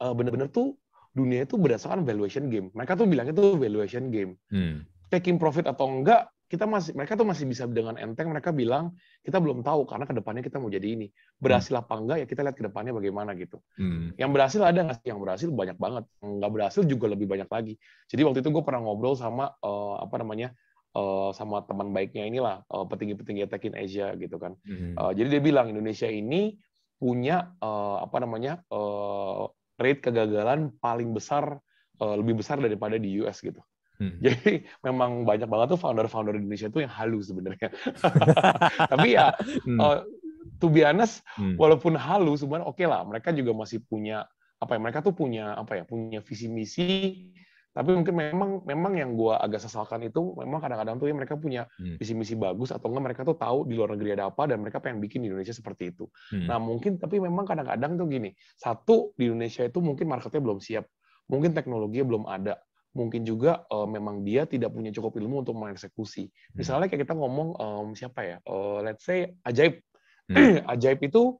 [0.00, 0.76] uh, bener-bener tuh
[1.16, 2.68] dunia itu berdasarkan valuation game.
[2.76, 4.36] Mereka tuh bilangnya tuh valuation game.
[4.52, 4.84] Mm.
[5.08, 8.94] Taking profit atau enggak kita masih mereka tuh masih bisa dengan enteng mereka bilang
[9.26, 11.10] kita belum tahu karena ke depannya kita mau jadi ini
[11.42, 11.82] berhasil hmm.
[11.82, 14.14] apa enggak ya kita lihat ke depannya bagaimana gitu hmm.
[14.14, 17.74] yang berhasil ada nggak sih yang berhasil banyak banget nggak berhasil juga lebih banyak lagi
[18.06, 20.54] jadi waktu itu gue pernah ngobrol sama uh, apa namanya
[20.96, 24.96] uh, sama teman baiknya inilah uh, petinggi-petinggi tech in Asia gitu kan hmm.
[24.96, 26.56] uh, jadi dia bilang Indonesia ini
[26.96, 31.60] punya uh, apa namanya uh, rate kegagalan paling besar
[32.00, 33.60] uh, lebih besar daripada di US gitu
[33.96, 34.16] Hmm.
[34.24, 37.72] Jadi memang banyak banget tuh founder-founder Indonesia itu yang halus sebenarnya.
[38.92, 39.32] Tapi ya,
[39.64, 39.78] hmm.
[39.80, 40.04] uh,
[40.60, 41.56] to be honest, hmm.
[41.56, 43.02] walaupun halus, sebenarnya oke okay lah.
[43.04, 44.28] Mereka juga masih punya
[44.60, 44.80] apa ya?
[44.80, 45.84] Mereka tuh punya apa ya?
[45.88, 46.88] Punya visi misi.
[47.76, 51.68] Tapi mungkin memang memang yang gue agak sesalkan itu memang kadang-kadang tuh ya mereka punya
[51.76, 52.00] hmm.
[52.00, 54.80] visi misi bagus atau enggak mereka tuh tahu di luar negeri ada apa dan mereka
[54.80, 56.08] pengen bikin di Indonesia seperti itu.
[56.32, 56.48] Hmm.
[56.48, 60.88] Nah mungkin tapi memang kadang-kadang tuh gini, satu di Indonesia itu mungkin marketnya belum siap,
[61.28, 62.56] mungkin teknologinya belum ada,
[62.96, 66.32] mungkin juga uh, memang dia tidak punya cukup ilmu untuk mengeksekusi.
[66.32, 66.56] Hmm.
[66.56, 69.84] Misalnya kayak kita ngomong um, siapa ya, uh, let's say ajaib,
[70.32, 70.64] hmm.
[70.72, 71.36] ajaib itu,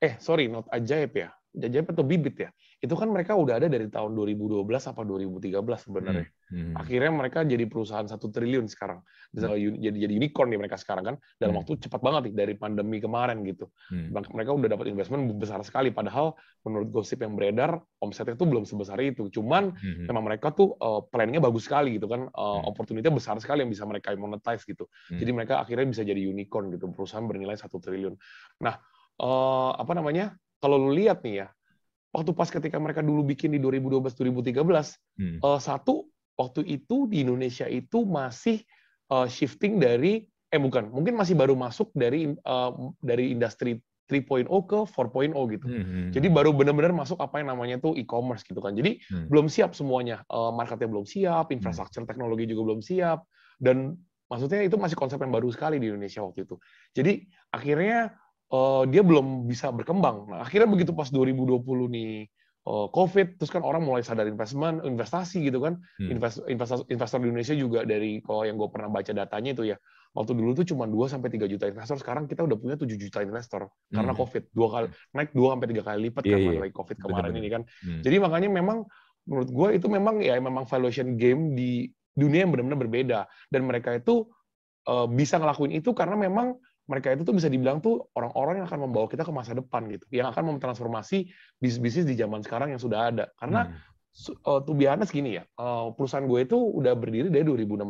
[0.00, 1.28] eh sorry not ajaib ya,
[1.60, 2.50] ajaib atau bibit ya
[2.82, 5.54] itu kan mereka udah ada dari tahun 2012 apa 2013
[5.86, 6.26] sebenarnya.
[6.50, 6.50] Hmm.
[6.50, 6.74] Hmm.
[6.74, 9.06] Akhirnya mereka jadi perusahaan satu triliun sekarang.
[9.30, 9.78] Hmm.
[9.78, 11.60] Jadi jadi unicorn nih mereka sekarang kan dalam hmm.
[11.62, 13.70] waktu cepat banget nih dari pandemi kemarin gitu.
[13.86, 14.10] Hmm.
[14.10, 16.34] Mereka udah dapat investment besar sekali padahal
[16.66, 19.30] menurut gosip yang beredar omsetnya itu belum sebesar itu.
[19.30, 20.10] Cuman hmm.
[20.10, 22.34] memang mereka tuh uh, planningnya bagus sekali gitu kan.
[22.34, 22.66] Uh, hmm.
[22.66, 24.90] opportunity besar sekali yang bisa mereka monetize gitu.
[25.06, 25.22] Hmm.
[25.22, 28.18] Jadi mereka akhirnya bisa jadi unicorn gitu perusahaan bernilai satu triliun.
[28.58, 28.74] Nah,
[29.22, 30.34] uh, apa namanya?
[30.62, 31.46] Kalau lu lihat nih ya,
[32.12, 35.38] waktu pas ketika mereka dulu bikin di 2012 2013 hmm.
[35.40, 38.60] uh, satu waktu itu di Indonesia itu masih
[39.12, 43.80] uh, shifting dari eh bukan mungkin masih baru masuk dari uh, dari industri
[44.12, 45.66] 3.0 ke 4.0 gitu.
[45.66, 46.08] Hmm, hmm.
[46.12, 48.76] Jadi baru benar-benar masuk apa yang namanya tuh e-commerce gitu kan.
[48.76, 49.32] Jadi hmm.
[49.32, 50.20] belum siap semuanya.
[50.28, 51.56] Uh, marketnya belum siap, hmm.
[51.56, 53.24] infrastruktur teknologi juga belum siap
[53.56, 53.96] dan
[54.28, 56.60] maksudnya itu masih konsep yang baru sekali di Indonesia waktu itu.
[56.92, 58.12] Jadi akhirnya
[58.52, 60.28] uh, dia belum bisa berkembang.
[60.28, 62.28] Nah, akhirnya begitu pas 2020 nih
[62.68, 65.80] uh, COVID, terus kan orang mulai sadar investment, investasi gitu kan.
[65.98, 66.10] Hmm.
[66.12, 69.76] Invest, investor, investor di Indonesia juga dari kalau yang gue pernah baca datanya itu ya,
[70.12, 73.18] waktu dulu tuh cuma 2 sampai 3 juta investor, sekarang kita udah punya 7 juta
[73.24, 73.96] investor hmm.
[73.96, 74.42] karena COVID.
[74.52, 74.86] Dua kali
[75.16, 76.62] naik 2 sampai 3 kali lipat yeah, karena yeah.
[76.68, 77.40] lagi COVID kemarin Betul.
[77.40, 77.62] ini kan.
[77.82, 78.00] Hmm.
[78.04, 78.78] Jadi makanya memang
[79.22, 83.94] menurut gue itu memang ya memang valuation game di dunia yang benar-benar berbeda dan mereka
[83.94, 84.26] itu
[84.90, 86.58] uh, bisa ngelakuin itu karena memang
[86.92, 90.04] mereka itu tuh bisa dibilang tuh orang-orang yang akan membawa kita ke masa depan gitu,
[90.12, 93.24] yang akan memtransformasi bisnis-bisnis di zaman sekarang yang sudah ada.
[93.40, 94.44] Karena hmm.
[94.44, 97.88] uh, tuh biasa gini ya, uh, perusahaan gue itu udah berdiri dari 2016.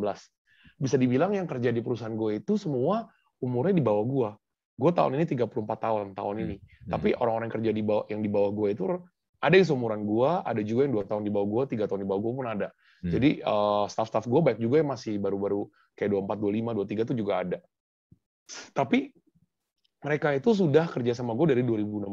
[0.79, 3.11] Bisa dibilang yang kerja di perusahaan gue itu semua
[3.43, 4.31] umurnya di bawah gue.
[4.79, 5.51] Gue tahun ini 34
[5.83, 6.57] tahun tahun ini.
[6.63, 6.91] Hmm.
[6.95, 8.85] Tapi orang-orang yang kerja di bawah yang di bawah gue itu
[9.43, 12.09] ada yang seumuran gue, ada juga yang dua tahun di bawah gue, tiga tahun di
[12.09, 12.69] bawah gue pun ada.
[13.03, 13.11] Hmm.
[13.11, 15.67] Jadi uh, staff-staff gue baik juga yang masih baru-baru
[15.99, 16.39] kayak 24,
[16.79, 17.59] 25, 23 itu juga ada.
[18.73, 19.13] Tapi
[20.03, 22.11] mereka itu sudah kerja sama gue dari 2016.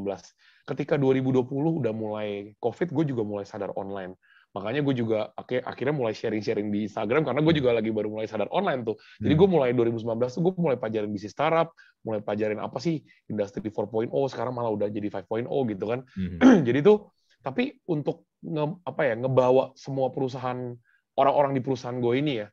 [0.69, 1.49] Ketika 2020
[1.81, 4.13] udah mulai COVID, gue juga mulai sadar online.
[4.49, 8.49] Makanya gue juga akhirnya mulai sharing-sharing di Instagram karena gue juga lagi baru mulai sadar
[8.49, 8.97] online tuh.
[9.21, 9.55] Jadi gue hmm.
[9.57, 14.53] mulai 2019 tuh gue mulai pelajarin bisnis startup, mulai pelajarin apa sih industri 4.0, sekarang
[14.57, 15.99] malah udah jadi 5.0 gitu kan.
[16.17, 16.37] Hmm.
[16.67, 20.75] jadi tuh tapi untuk nge, apa ya ngebawa semua perusahaan
[21.15, 22.47] orang-orang di perusahaan gue ini ya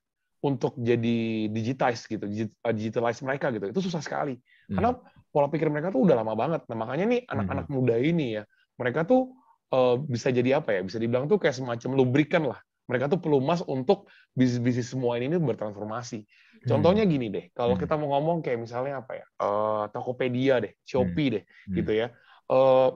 [0.46, 3.66] untuk jadi digitize gitu, uh, digitalize mereka gitu.
[3.74, 4.38] Itu susah sekali.
[4.70, 4.74] Hmm.
[4.78, 4.90] Karena
[5.34, 6.62] pola pikir mereka tuh udah lama banget.
[6.70, 7.74] Nah, makanya nih anak-anak hmm.
[7.74, 8.42] muda ini ya,
[8.78, 9.34] mereka tuh
[9.74, 10.80] uh, bisa jadi apa ya?
[10.86, 12.62] Bisa dibilang tuh kayak semacam lubrikan lah.
[12.86, 14.06] Mereka tuh pelumas untuk
[14.38, 16.22] bisnis-bisnis semua ini bertransformasi.
[16.22, 16.66] Hmm.
[16.70, 17.82] Contohnya gini deh, kalau hmm.
[17.82, 19.26] kita mau ngomong kayak misalnya apa ya?
[19.42, 21.34] Uh, Tokopedia deh, Shopee hmm.
[21.34, 21.74] deh, hmm.
[21.82, 22.06] gitu ya.
[22.46, 22.94] Uh,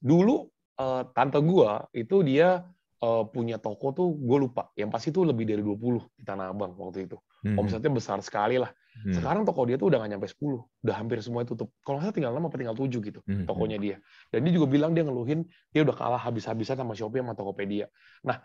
[0.00, 0.48] dulu
[0.80, 2.64] uh, tante gua itu dia
[3.02, 4.70] uh, punya toko tuh gue lupa.
[4.74, 7.16] Yang pasti tuh lebih dari 20 di Tanah Abang waktu itu.
[7.46, 7.58] Hmm.
[7.58, 8.70] Omsetnya besar sekali lah.
[8.98, 9.14] Hmm.
[9.14, 11.70] Sekarang toko dia tuh udah nggak nyampe 10, udah hampir semua tutup.
[11.86, 13.46] Kalau nggak tinggal 6 apa tinggal 7 gitu hmm.
[13.46, 13.96] tokonya dia.
[14.34, 17.86] Dan dia juga bilang dia ngeluhin dia udah kalah habis-habisan sama Shopee sama Tokopedia.
[18.26, 18.42] Nah,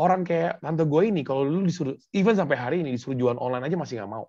[0.00, 3.68] orang kayak tante gue ini kalau lu disuruh even sampai hari ini disuruh jualan online
[3.68, 4.24] aja masih nggak mau.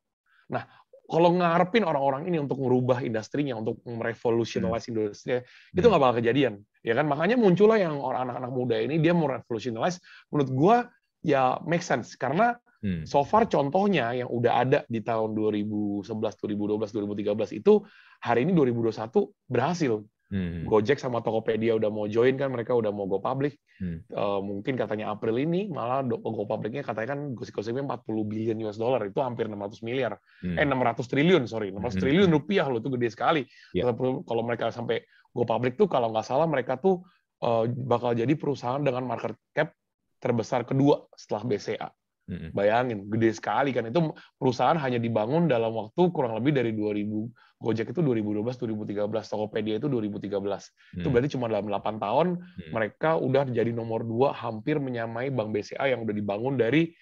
[0.47, 0.63] Nah,
[1.07, 4.91] kalau ngarepin orang-orang ini untuk merubah industrinya, untuk merevolutionalize hmm.
[4.91, 5.39] industri,
[5.71, 5.87] itu hmm.
[5.87, 7.07] nggak bakal kejadian, ya kan?
[7.07, 10.03] Makanya muncullah yang orang anak-anak muda ini dia mau revolutionize.
[10.27, 10.77] Menurut gua
[11.23, 13.07] ya make sense karena hmm.
[13.07, 17.73] so far contohnya yang udah ada di tahun 2011, 2012, 2013 itu
[18.19, 19.07] hari ini 2021
[19.47, 20.67] berhasil Hmm.
[20.67, 23.55] Gojek sama Tokopedia udah mau join kan, mereka udah mau go public.
[23.79, 24.03] Hmm.
[24.11, 29.07] Uh, mungkin katanya April ini malah go publicnya katanya kan gosip-gosipnya 40 billion US dollar
[29.07, 30.19] itu hampir 600 miliar.
[30.43, 30.59] Hmm.
[30.59, 32.01] Eh 600 triliun sorry, 600 hmm.
[32.03, 33.41] triliun rupiah loh itu gede sekali.
[33.71, 33.95] Yeah.
[34.27, 37.07] Kalau mereka sampai go public tuh kalau nggak salah mereka tuh
[37.43, 39.71] uh, bakal jadi perusahaan dengan market cap
[40.19, 41.89] terbesar kedua setelah BCA.
[42.27, 43.87] Bayangin, gede sekali kan.
[43.87, 49.81] Itu perusahaan hanya dibangun dalam waktu kurang lebih dari 2000, Gojek itu 2012, 2013, Tokopedia
[49.81, 50.29] itu 2013.
[50.37, 50.99] Hmm.
[51.01, 52.71] Itu berarti cuma dalam 8 tahun, hmm.
[52.75, 56.93] mereka udah jadi nomor dua, hampir menyamai Bank BCA yang udah dibangun dari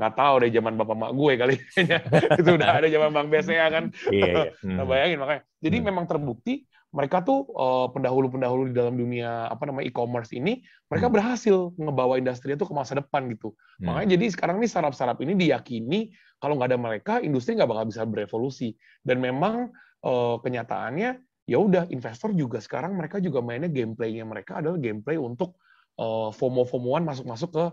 [0.00, 1.56] nggak tahu dari zaman bapak mak gue kali
[2.40, 4.50] itu udah ada zaman bank BCA kan iya, iya.
[4.64, 4.80] Hmm.
[4.80, 5.86] nah, bayangin makanya jadi hmm.
[5.92, 10.58] memang terbukti mereka tuh uh, pendahulu-pendahulu di dalam dunia apa namanya e-commerce ini
[10.90, 11.14] mereka hmm.
[11.14, 13.54] berhasil ngebawa industri itu ke masa depan gitu.
[13.78, 13.94] Hmm.
[13.94, 16.10] Makanya jadi sekarang nih startup-startup ini diyakini
[16.42, 18.74] kalau nggak ada mereka industri nggak bakal bisa berevolusi.
[19.06, 19.70] Dan memang
[20.02, 21.10] uh, kenyataannya
[21.46, 25.62] ya udah investor juga sekarang mereka juga mainnya gameplaynya mereka adalah gameplay untuk
[25.98, 27.64] uh, FOMO-FOMOan masuk-masuk ke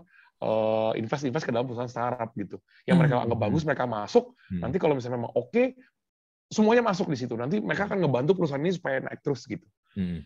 [0.46, 2.62] uh, invest invest ke dalam perusahaan startup gitu.
[2.86, 3.46] Yang mereka anggap hmm.
[3.50, 4.38] bagus mereka masuk.
[4.46, 4.62] Hmm.
[4.62, 5.74] Nanti kalau misalnya memang oke okay,
[6.48, 7.36] semuanya masuk di situ.
[7.36, 9.64] Nanti mereka akan ngebantu perusahaan ini supaya naik terus gitu.
[9.94, 10.24] Hmm.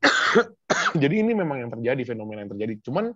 [1.02, 2.74] Jadi ini memang yang terjadi, fenomena yang terjadi.
[2.84, 3.12] Cuman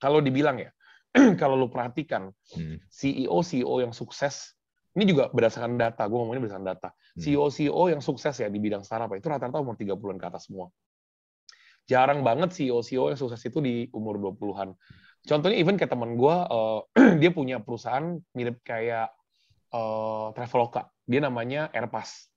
[0.00, 0.72] kalau dibilang ya,
[1.40, 2.80] kalau lu perhatikan hmm.
[2.88, 4.56] CEO CEO yang sukses,
[4.96, 6.88] ini juga berdasarkan data, gue ngomongnya berdasarkan data.
[6.90, 7.20] Hmm.
[7.20, 10.72] CEO CEO yang sukses ya di bidang startup itu rata-rata umur 30-an ke atas semua.
[11.84, 14.72] Jarang banget CEO CEO yang sukses itu di umur 20-an.
[15.20, 16.80] Contohnya even kayak teman gue, uh,
[17.20, 19.12] dia punya perusahaan mirip kayak
[19.74, 22.30] uh, Traveloka dia namanya Airpass.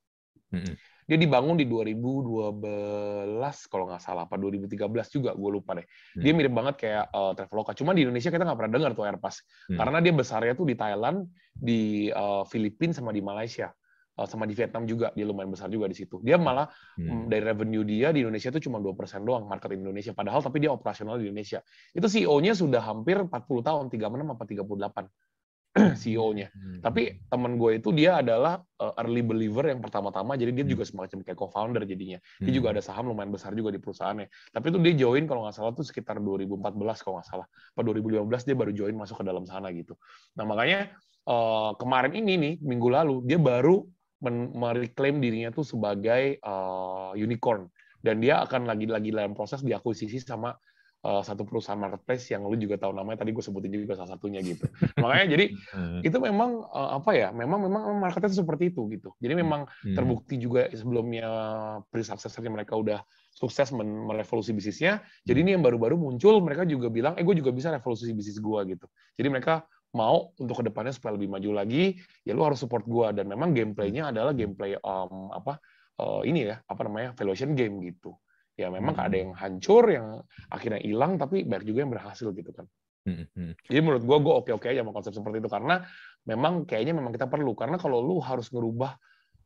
[0.50, 0.76] Mm-hmm.
[1.04, 2.64] Dia dibangun di 2012
[3.68, 5.84] kalau nggak salah, apa 2013 juga, gue lupa deh.
[6.16, 6.22] Mm.
[6.24, 7.76] Dia mirip banget kayak uh, Traveloka.
[7.76, 9.44] Cuma di Indonesia kita nggak pernah dengar tuh Airpass.
[9.68, 9.78] Mm.
[9.84, 13.68] Karena dia besarnya tuh di Thailand, di uh, Filipina, sama di Malaysia.
[14.16, 16.22] Uh, sama di Vietnam juga, dia lumayan besar juga di situ.
[16.22, 16.70] Dia malah
[17.02, 17.34] hmm.
[17.34, 18.94] dari revenue dia di Indonesia itu cuma 2%
[19.26, 20.14] doang, market Indonesia.
[20.14, 21.66] Padahal tapi dia operasional di Indonesia.
[21.98, 23.34] Itu CEO-nya sudah hampir 40
[23.66, 25.10] tahun, 36 apa 38.
[26.02, 26.54] CEO-nya.
[26.54, 26.80] Hmm.
[26.86, 30.74] Tapi teman gue itu dia adalah uh, early believer yang pertama-tama, jadi dia hmm.
[30.78, 32.22] juga semacam kayak co-founder jadinya.
[32.38, 32.58] Dia hmm.
[32.62, 34.30] juga ada saham lumayan besar juga di perusahaannya.
[34.54, 37.48] Tapi itu dia join kalau nggak salah tuh sekitar 2014 kalau nggak salah.
[37.74, 39.98] Pada 2015 dia baru join masuk ke dalam sana gitu.
[40.38, 40.94] Nah makanya
[41.26, 43.82] uh, kemarin ini nih minggu lalu dia baru
[44.32, 47.68] mereklaim dirinya tuh sebagai uh, unicorn
[48.00, 50.56] dan dia akan lagi-lagi dalam proses diakuisisi sama
[51.04, 54.40] uh, satu perusahaan marketplace yang lu juga tahu namanya tadi gue sebutin juga salah satunya
[54.40, 54.66] gitu.
[54.98, 56.00] Makanya jadi hmm.
[56.08, 57.30] itu memang uh, apa ya?
[57.36, 59.12] Memang memang marketnya seperti itu gitu.
[59.20, 59.96] Jadi memang hmm.
[59.96, 61.28] terbukti juga sebelumnya
[61.92, 63.04] pre-successor mereka udah
[63.36, 65.04] sukses merevolusi bisnisnya.
[65.28, 68.60] Jadi ini yang baru-baru muncul mereka juga bilang, "Eh gue juga bisa revolusi bisnis gue
[68.74, 68.86] gitu."
[69.20, 73.14] Jadi mereka mau untuk ke depannya supaya lebih maju lagi, ya lu harus support gue
[73.14, 75.62] dan memang gameplaynya adalah gameplay um, apa
[76.02, 78.18] uh, ini ya apa namanya valuation game gitu
[78.54, 79.06] ya memang hmm.
[79.06, 80.08] ada yang hancur yang
[80.50, 82.66] akhirnya hilang tapi banyak juga yang berhasil gitu kan
[83.10, 83.26] hmm.
[83.34, 83.52] hmm.
[83.66, 85.76] jadi menurut gue gue oke oke aja sama konsep seperti itu karena
[86.30, 88.94] memang kayaknya memang kita perlu karena kalau lu harus ngerubah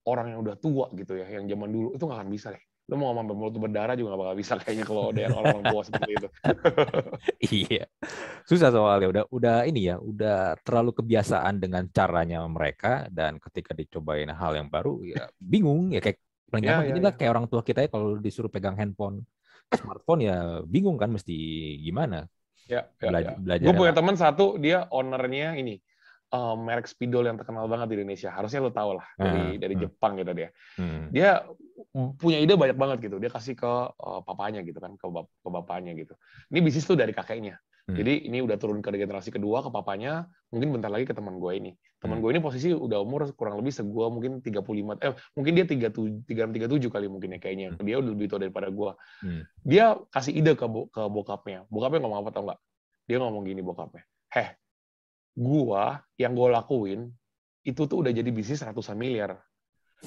[0.07, 2.95] orang yang udah tua gitu ya yang zaman dulu itu nggak akan bisa deh lu
[2.95, 6.11] mau ngomong mulut berdarah juga nggak bakal bisa kayaknya kalau ada yang orang tua seperti
[6.15, 6.27] itu
[7.67, 7.83] iya
[8.47, 14.31] susah soalnya udah udah ini ya udah terlalu kebiasaan dengan caranya mereka dan ketika dicobain
[14.31, 17.17] hal yang baru ya bingung ya kayak paling ya, gampang ya, inilah ya.
[17.19, 19.23] kayak orang tua kita ya kalau disuruh pegang handphone
[19.67, 21.35] smartphone ya bingung kan mesti
[21.83, 22.27] gimana.
[22.67, 23.31] Ya, ya, Bela ya.
[23.39, 25.79] belajar gue punya teman satu dia ownernya ini
[26.31, 28.31] um, merek spidol yang terkenal banget di Indonesia.
[28.31, 30.49] Harusnya lo tau lah dari uh, dari uh, Jepang gitu dia.
[30.75, 31.43] Uh, dia
[32.19, 33.17] punya ide banyak banget gitu.
[33.19, 36.13] Dia kasih ke uh, papanya gitu kan ke, bap ke bapaknya gitu.
[36.51, 37.55] Ini bisnis tuh dari kakeknya.
[37.87, 37.95] Hmm.
[37.95, 41.51] Jadi ini udah turun ke generasi kedua ke papanya, mungkin bentar lagi ke teman gue
[41.55, 41.71] ini.
[41.97, 42.23] Teman hmm.
[42.23, 46.93] gue ini posisi udah umur kurang lebih segua mungkin 35 eh mungkin dia 37 37
[46.93, 47.67] kali mungkin ya kayaknya.
[47.73, 47.85] Hmm.
[47.85, 48.91] Dia udah lebih tua daripada gue.
[49.25, 49.41] Hmm.
[49.65, 51.65] Dia kasih ide ke ke bokapnya.
[51.73, 52.59] Bokapnya ngomong apa tau nggak?
[53.09, 54.03] Dia ngomong gini bokapnya.
[54.29, 54.53] Heh,
[55.33, 57.09] gua yang gue lakuin
[57.65, 59.41] itu tuh udah jadi bisnis ratusan miliar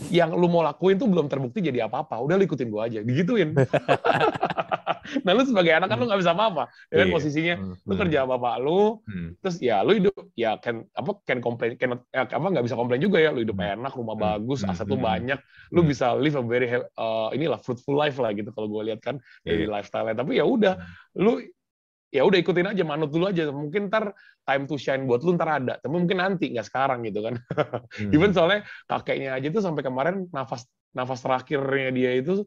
[0.08, 2.22] yang lu mau lakuin tuh belum terbukti jadi apa-apa.
[2.22, 3.58] Udah lu ikutin gue aja, digituin.
[5.26, 7.14] nah lu sebagai anak kan lu nggak bisa apa-apa ya kan Iya.
[7.14, 10.76] posisinya Hmm, lu hmm, kerja sama bapak lu hmm, terus ya lu hidup ya can
[10.94, 13.74] apa can complain can ya, apa nggak bisa komplain juga ya lu hidup Hmm.
[13.82, 14.24] enak rumah Hmm.
[14.24, 14.70] bagus Hmm.
[14.70, 15.06] aset lu Hmm.
[15.08, 15.38] banyak
[15.74, 15.90] lu Hmm.
[15.90, 19.64] bisa live a very uh, inilah fruitful life lah gitu kalau gue lihat kan dari
[19.66, 19.72] Iya.
[19.74, 21.22] lifestyle tapi ya udah Hmm.
[21.24, 21.32] lu
[22.10, 24.10] ya udah ikutin aja manut dulu aja mungkin ntar
[24.42, 27.38] time to shine buat lu ntar ada tapi mungkin nanti nggak sekarang gitu kan
[28.02, 28.10] hmm.
[28.10, 32.42] even soalnya kakeknya aja tuh sampai kemarin nafas nafas terakhirnya dia itu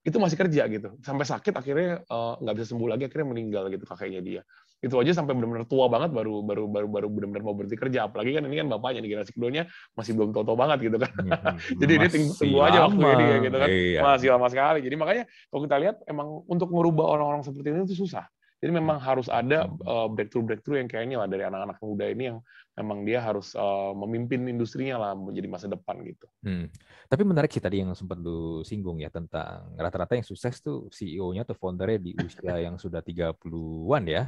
[0.00, 3.84] itu masih kerja gitu sampai sakit akhirnya eh, nggak bisa sembuh lagi akhirnya meninggal gitu
[3.84, 4.42] kakeknya dia
[4.78, 8.30] itu aja sampai benar-benar tua banget baru baru baru baru benar-benar mau berhenti kerja apalagi
[8.32, 11.58] kan ini kan bapaknya nih generasi keduanya masih belum tua-tua banget gitu kan Hmm, hmm.
[11.76, 13.10] Jadi dia tunggu- Masih tunggu aja lama.
[13.12, 13.68] dia gitu kan.
[13.68, 14.00] Iya.
[14.00, 17.98] masih lama sekali jadi makanya kalau kita lihat emang untuk merubah orang-orang seperti ini itu
[17.98, 18.22] susah
[18.58, 22.24] jadi memang harus ada eh, breakthrough breakthrough yang kayak ini lah dari anak-anak muda ini
[22.34, 22.38] yang
[22.78, 26.70] memang dia harus eh, memimpin industrinya lah menjadi masa depan gitu Hmm.
[27.10, 31.42] Tapi menarik sih tadi yang sempat lu singgung ya tentang rata-rata yang sukses tuh CEO-nya
[31.42, 34.22] atau foundernya di usia yang sudah 30-an ya.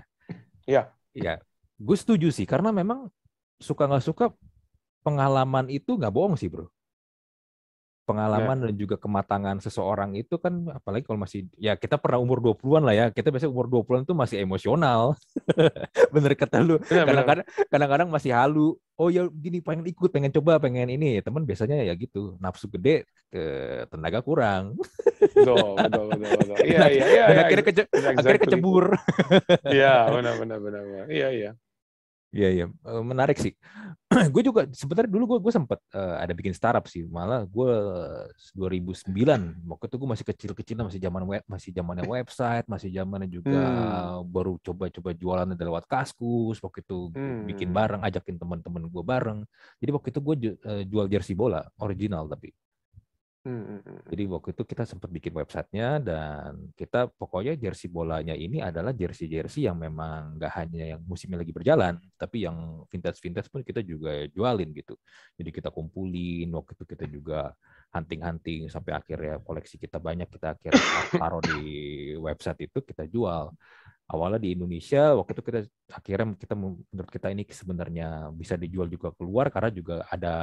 [0.67, 0.83] Iya.
[1.15, 1.35] Iya.
[1.79, 3.07] Gue setuju sih karena memang
[3.63, 4.35] suka nggak suka
[5.07, 6.69] pengalaman itu nggak bohong sih, Bro.
[8.11, 12.83] Pengalaman dan juga kematangan seseorang itu kan apalagi kalau masih ya kita pernah umur 20-an
[12.83, 13.07] lah ya.
[13.15, 15.15] Kita biasanya umur 20-an tuh masih emosional.
[16.15, 16.77] Bener kata lu.
[16.83, 17.07] Benar.
[17.07, 18.75] Kadang-kadang kadang-kadang masih halu.
[19.01, 21.25] Oh ya gini pengen ikut, pengen coba, pengen ini.
[21.25, 23.43] Temen biasanya ya gitu, nafsu gede, ke
[23.89, 24.77] tenaga kurang.
[25.21, 28.19] betul betul betul betul iya iya iya iya, akhirnya kece- exactly.
[28.21, 28.85] akhirnya kecebur.
[29.69, 31.05] iya benar benar benar.
[31.13, 31.51] iya iya
[32.31, 33.53] Iya iya Eh, menarik sih.
[34.35, 37.03] gue juga sebenarnya dulu gue gue sempat eh, ada bikin startup sih.
[37.11, 37.73] Malah gue
[38.55, 43.59] 2009 waktu itu gue masih kecil-kecil masih zaman web masih zamannya website, masih zamannya juga
[44.23, 46.63] baru coba-coba jualan lewat Kaskus.
[46.63, 47.51] Waktu itu Hmm.
[47.51, 49.39] bikin bareng, ajakin teman-teman gue bareng.
[49.83, 50.35] Jadi waktu itu gue
[50.71, 52.55] eh, jual jersey bola original tapi.
[53.41, 54.01] Hmm, hmm, hmm.
[54.13, 59.65] Jadi waktu itu kita sempat bikin websitenya dan kita pokoknya jersey bolanya ini adalah jersey-jersey
[59.65, 64.77] yang memang nggak hanya yang musimnya lagi berjalan, tapi yang vintage-vintage pun kita juga jualin
[64.77, 64.93] gitu.
[65.41, 67.57] Jadi kita kumpulin, waktu itu kita juga
[67.97, 70.85] hunting-hunting sampai akhirnya koleksi kita banyak, kita akhirnya
[71.25, 71.65] taruh di
[72.21, 73.57] website itu kita jual.
[74.11, 75.61] Awalnya di Indonesia, waktu itu kita
[75.95, 80.35] akhirnya kita menurut kita ini sebenarnya bisa dijual juga keluar karena juga ada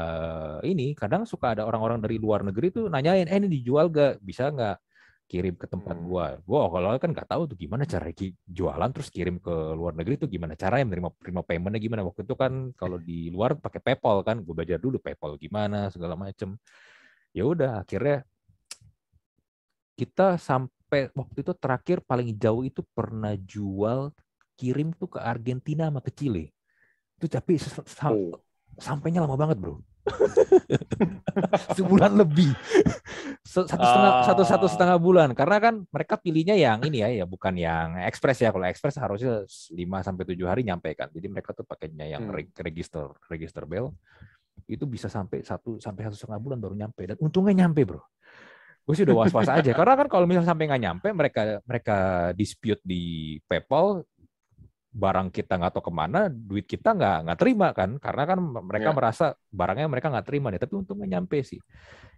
[0.64, 4.48] ini kadang suka ada orang-orang dari luar negeri tuh nanyain eh ini dijual gak bisa
[4.56, 4.80] nggak
[5.28, 6.08] kirim ke tempat Hmm.
[6.08, 6.26] gua?
[6.48, 8.08] Gua kalau kan nggak tahu tuh gimana cara
[8.48, 12.02] jualan terus kirim ke luar negeri tuh gimana caranya menerima terima paymentnya gimana?
[12.08, 16.16] Waktu itu kan kalau di luar pakai PayPal kan gue belajar dulu PayPal gimana segala
[16.16, 16.56] macem.
[17.36, 18.24] Ya udah akhirnya
[20.00, 24.12] kita sampai waktu itu terakhir paling jauh itu pernah jual
[24.56, 26.50] kirim tuh ke Argentina sama ke Chile.
[27.20, 28.34] Itu tapi se- sa- Oh.
[28.78, 29.82] sampainya lama banget bro.
[31.78, 32.52] Sebulan lebih.
[33.44, 34.26] Satu setengah Ah.
[34.26, 35.32] satu satu setengah bulan.
[35.36, 38.52] Karena kan mereka pilihnya yang ini ya ya bukan yang ekspres ya.
[38.52, 41.12] Kalau ekspres harusnya 5 sampai tujuh hari nyampe kan.
[41.12, 42.36] Jadi mereka tuh pakainya yang Hmm.
[42.36, 43.92] reg- register register bell
[44.66, 47.04] itu bisa sampai satu sampai satu setengah bulan baru nyampe.
[47.04, 48.02] Dan untungnya nyampe bro
[48.88, 51.98] gue sih udah was was aja karena kan kalau misalnya sampai nggak nyampe mereka mereka
[52.32, 54.08] dispute di PayPal
[54.88, 58.90] barang kita nggak tahu ke mana, duit kita nggak nggak terima kan, karena kan mereka
[58.90, 58.96] Ya.
[58.98, 61.62] merasa barangnya mereka nggak terima nih, tapi untungnya nyampe sih.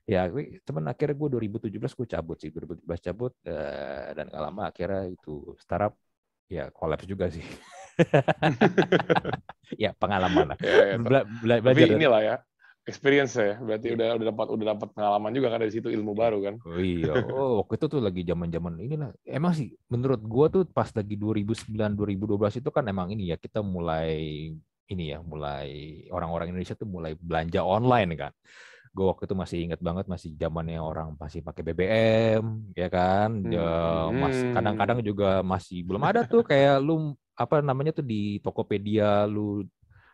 [0.08, 0.32] Ya,
[0.64, 5.60] cuman akhirnya gue 2017 gue cabut sih, 2017 cabut eh, dan nggak lama akhirnya itu
[5.60, 6.00] startup
[6.48, 7.44] ya kolaps juga sih.
[9.84, 10.58] ya pengalaman lah.
[10.64, 12.36] Ya, ya, Bela- bela- tapi belajar dari- inilah ya
[12.90, 13.96] experience ya berarti Iya.
[13.96, 17.14] udah udah dapat udah dapat pengalaman juga kan dari situ ilmu baru kan Oh iya,
[17.16, 19.10] oh waktu itu tuh lagi zaman-zaman inilah.
[19.24, 23.62] Emang sih, menurut gua tuh pas lagi 2009 2012 itu kan emang ini ya kita
[23.62, 24.50] mulai
[24.90, 25.70] ini ya, mulai
[26.10, 28.34] orang-orang Indonesia tuh mulai belanja online kan.
[28.90, 33.30] Gue waktu itu masih ingat banget masih zamannya orang masih pakai BBM, ya kan.
[33.46, 33.70] Ya,
[34.10, 34.54] mas Hmm.
[34.58, 39.62] kadang-kadang juga masih belum ada tuh kayak lu apa namanya tuh di Tokopedia lu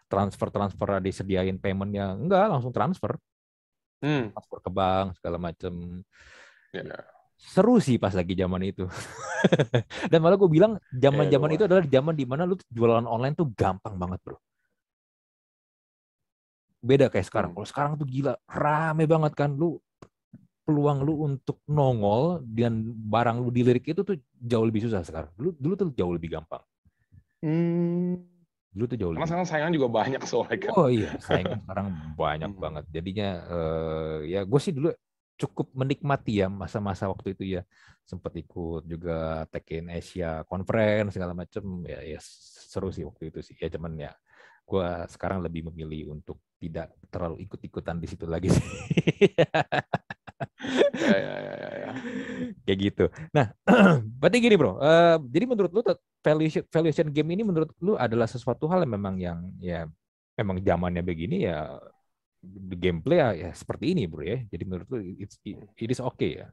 [0.05, 3.17] transfer transfer disediain paymentnya enggak langsung transfer
[4.05, 4.33] hmm.
[4.33, 6.03] transfer ke bank segala macem
[6.75, 7.07] Ya.
[7.39, 8.87] seru sih pas lagi zaman itu.
[10.11, 13.47] Dan malah gue bilang zaman-zaman Iya, itu adalah zaman di mana lu jualan online tuh
[13.55, 14.37] gampang banget, Bro.
[16.85, 17.51] Beda kayak sekarang.
[17.51, 17.63] Hmm.
[17.63, 19.79] Kalau sekarang tuh gila, rame banget kan lu
[20.65, 25.29] peluang lu untuk nongol dan barang lu dilirik itu tuh jauh lebih susah sekarang.
[25.37, 26.63] Dulu dulu tuh jauh lebih gampang.
[27.43, 28.34] Hmm.
[28.75, 29.29] Dulu tuh jauh karena lebih.
[29.31, 31.87] sekarang saingan juga banyak soalnya kan Oh iya, saingan sekarang
[32.19, 32.59] banyak Hmm.
[32.61, 32.83] banget.
[32.91, 34.91] Jadinya eh, ya gue sih dulu
[35.35, 37.61] cukup menikmati ya masa-masa waktu itu ya
[38.07, 42.19] sempat ikut juga Tekken Asia Conference segala macem ya, ya
[42.71, 44.11] seru sih waktu itu sih ya cuman ya
[44.65, 48.63] gue sekarang lebih memilih untuk tidak terlalu ikut-ikutan di situ lagi sih.
[51.05, 51.64] ya, ya, ya, ya.
[52.65, 53.05] Kayak gitu.
[53.31, 53.53] Nah,
[54.19, 54.81] berarti gini bro.
[54.81, 55.81] Uh, jadi menurut lu
[56.25, 59.85] valuation valuation game ini menurut lu adalah sesuatu hal yang memang yang ya
[60.35, 61.77] memang zamannya begini ya
[62.41, 64.41] the gameplay ya, ya seperti ini bro ya.
[64.49, 66.49] Jadi menurut lu it's, it, it is okay ya.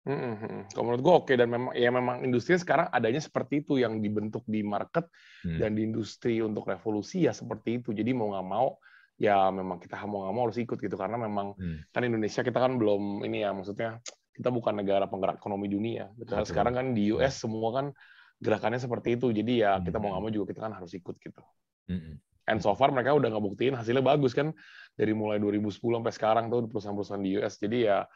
[0.00, 0.72] Mm-hmm.
[0.72, 1.34] Kalau menurut gue oke okay.
[1.36, 5.04] dan memang ya memang industri sekarang adanya seperti itu yang dibentuk di market
[5.44, 5.60] hmm.
[5.60, 7.92] dan di industri untuk revolusi ya seperti itu.
[7.92, 8.80] Jadi mau nggak mau
[9.20, 11.92] ya memang kita mau nggak mau harus ikut gitu karena memang hmm.
[11.92, 14.00] kan Indonesia kita kan belum ini ya maksudnya
[14.36, 16.08] kita bukan negara penggerak ekonomi dunia.
[16.14, 16.46] Betul.
[16.46, 17.86] Sekarang kan di US semua kan
[18.40, 19.30] gerakannya seperti itu.
[19.34, 21.42] Jadi ya kita mau nggak mau juga kita kan harus ikut gitu.
[21.90, 22.18] Hmm.
[22.48, 24.50] And so far mereka udah ngebuktiin hasilnya bagus kan
[24.98, 27.58] dari mulai 2010 sampai sekarang tuh perusahaan-perusahaan di US.
[27.60, 28.06] Jadi ya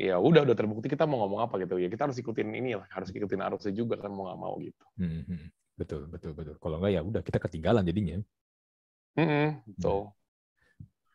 [0.00, 2.88] ya udah udah terbukti kita mau ngomong apa gitu ya kita harus ikutin ini lah
[2.88, 5.48] harus ikutin arusnya juga kan mau nggak mau gitu hmm, hmm, hmm.
[5.76, 8.16] betul betul betul kalau nggak ya udah kita ketinggalan jadinya
[9.20, 10.10] hmm, betul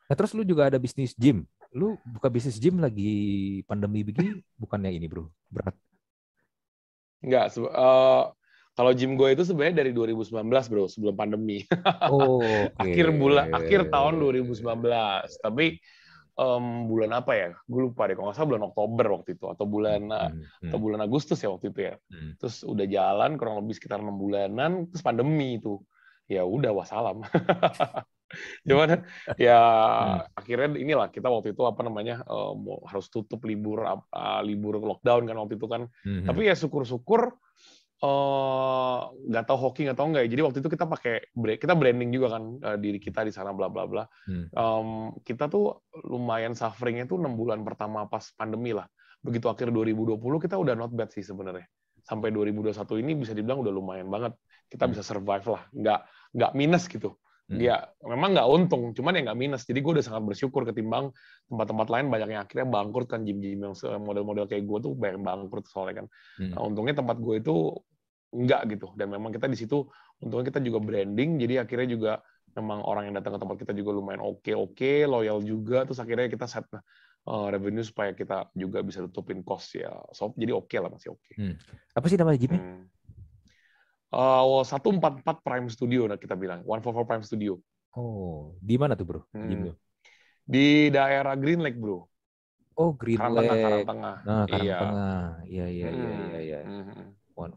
[0.07, 4.91] nah terus lu juga ada bisnis gym lu buka bisnis gym lagi pandemi begini bukannya
[4.93, 5.75] ini bro berat
[7.17, 8.29] Enggak, uh,
[8.77, 10.37] kalau gym gue itu sebenarnya dari 2019
[10.69, 11.65] bro sebelum pandemi
[12.13, 12.39] oh,
[12.77, 12.77] okay.
[12.77, 14.61] akhir bulan akhir tahun 2019
[15.41, 15.81] tapi
[16.37, 17.49] um, bulan apa ya?
[17.65, 18.15] Gue lupa deh.
[18.15, 20.65] Kalau nggak salah bulan Oktober waktu itu atau bulan hmm, eh, hmm.
[20.69, 21.95] atau bulan Agustus ya waktu itu ya.
[22.13, 22.31] Hmm.
[22.37, 24.87] Terus udah jalan kurang lebih sekitar enam bulanan.
[24.93, 25.81] Terus pandemi itu.
[26.29, 27.25] Ya udah wassalam.
[28.67, 29.07] Cuman
[29.39, 30.37] ya hmm.
[30.37, 35.37] akhirnya inilah kita waktu itu apa namanya um, harus tutup libur uh, libur lockdown kan
[35.39, 35.87] waktu itu kan.
[36.03, 36.27] Hmm.
[36.27, 37.35] Tapi ya syukur-syukur
[37.97, 40.37] Eh, nggak uh, tahu hoki nggak tahu nggak ya.
[40.37, 43.73] Jadi waktu itu kita pakai kita branding juga kan uh, diri kita di sana bla
[43.73, 44.05] bla bla.
[44.29, 44.45] Hmm.
[44.53, 44.89] Um,
[45.25, 48.85] kita tuh lumayan sufferingnya tuh enam bulan pertama pas pandemi lah.
[49.25, 50.13] Begitu akhir 2020
[50.45, 51.65] kita udah not bad sih sebenarnya.
[52.05, 54.37] Sampai 2021 ini bisa dibilang udah lumayan banget.
[54.69, 54.91] Kita hmm.
[54.93, 55.99] bisa survive lah, nggak
[56.37, 57.17] nggak minus gitu.
[57.47, 57.63] Hmm.
[57.63, 59.63] Ya memang nggak untung, cuman ya nggak minus.
[59.63, 61.15] Jadi gue udah sangat bersyukur ketimbang
[61.47, 65.63] tempat-tempat lain banyak yang akhirnya bangkrut kan gym-gym yang model-model kayak gue tuh banyak bangkrut
[65.71, 66.07] soalnya kan.
[66.43, 66.51] Hmm.
[66.51, 67.71] Nah, untungnya tempat gue itu
[68.35, 69.87] enggak gitu dan memang kita di situ
[70.19, 72.11] untungnya kita juga branding jadi akhirnya juga
[72.59, 76.27] memang orang yang datang ke tempat kita juga lumayan oke oke loyal juga terus akhirnya
[76.27, 80.79] kita set uh, revenue supaya kita juga bisa tutupin cost ya so, jadi oke okay
[80.83, 81.35] lah masih oke okay.
[81.39, 81.55] hmm.
[81.95, 82.83] apa sih namanya gymnya hmm.
[84.17, 87.61] Uh, satu empat empat Prime Studio nah kita bilang one four four Prime Studio
[87.93, 89.71] oh di mana tuh bro hmm.
[90.43, 92.09] di daerah Green Lake bro
[92.77, 93.49] Oh, Green Karang Lake.
[93.49, 94.15] Tengah, Karang Tengah.
[94.21, 94.77] Nah, Karang iya.
[94.77, 95.25] Tengah.
[95.49, 96.59] Iya, iya, iya, iya, iya.
[96.61, 97.09] Hmm.
[97.33, 97.53] One,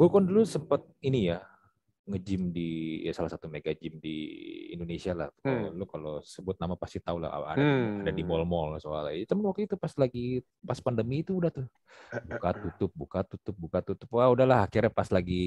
[0.00, 1.44] gue kan dulu sempet ini ya
[2.06, 4.16] nge-gym di ya salah satu mega gym di
[4.70, 5.28] Indonesia lah.
[5.42, 5.74] Kalau hmm.
[5.74, 8.06] lu kalau sebut nama pasti tahu lah ada hmm.
[8.06, 9.18] ada di mall-mall soalnya.
[9.18, 11.66] Itu waktu itu pas lagi pas pandemi itu udah tuh
[12.30, 14.08] buka tutup buka tutup buka tutup.
[14.14, 15.42] Wah udahlah akhirnya pas lagi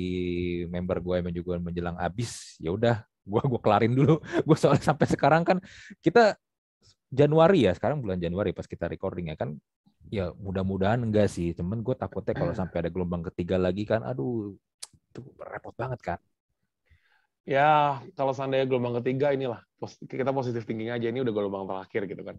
[0.68, 4.20] member gue yang juga menjelang habis ya udah gue gue kelarin dulu.
[4.48, 5.58] Gue soalnya sampai sekarang kan
[6.04, 6.36] kita
[7.10, 9.58] Januari ya sekarang bulan Januari pas kita recording ya kan
[10.10, 14.58] ya mudah-mudahan enggak sih cuman gue takutnya kalau sampai ada gelombang ketiga lagi kan aduh
[15.10, 16.20] itu repot banget kan
[17.50, 19.58] ya kalau seandainya gelombang ketiga inilah
[20.06, 22.36] kita positif thinking aja ini udah gelombang terakhir gitu kan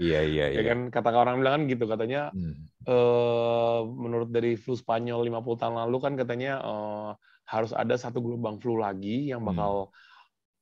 [0.00, 2.54] iya iya iya ya kan kata orang bilang kan gitu katanya hmm.
[2.88, 7.10] eh, menurut dari flu Spanyol 50 tahun lalu kan katanya eh,
[7.52, 10.10] harus ada satu gelombang flu lagi yang bakal hmm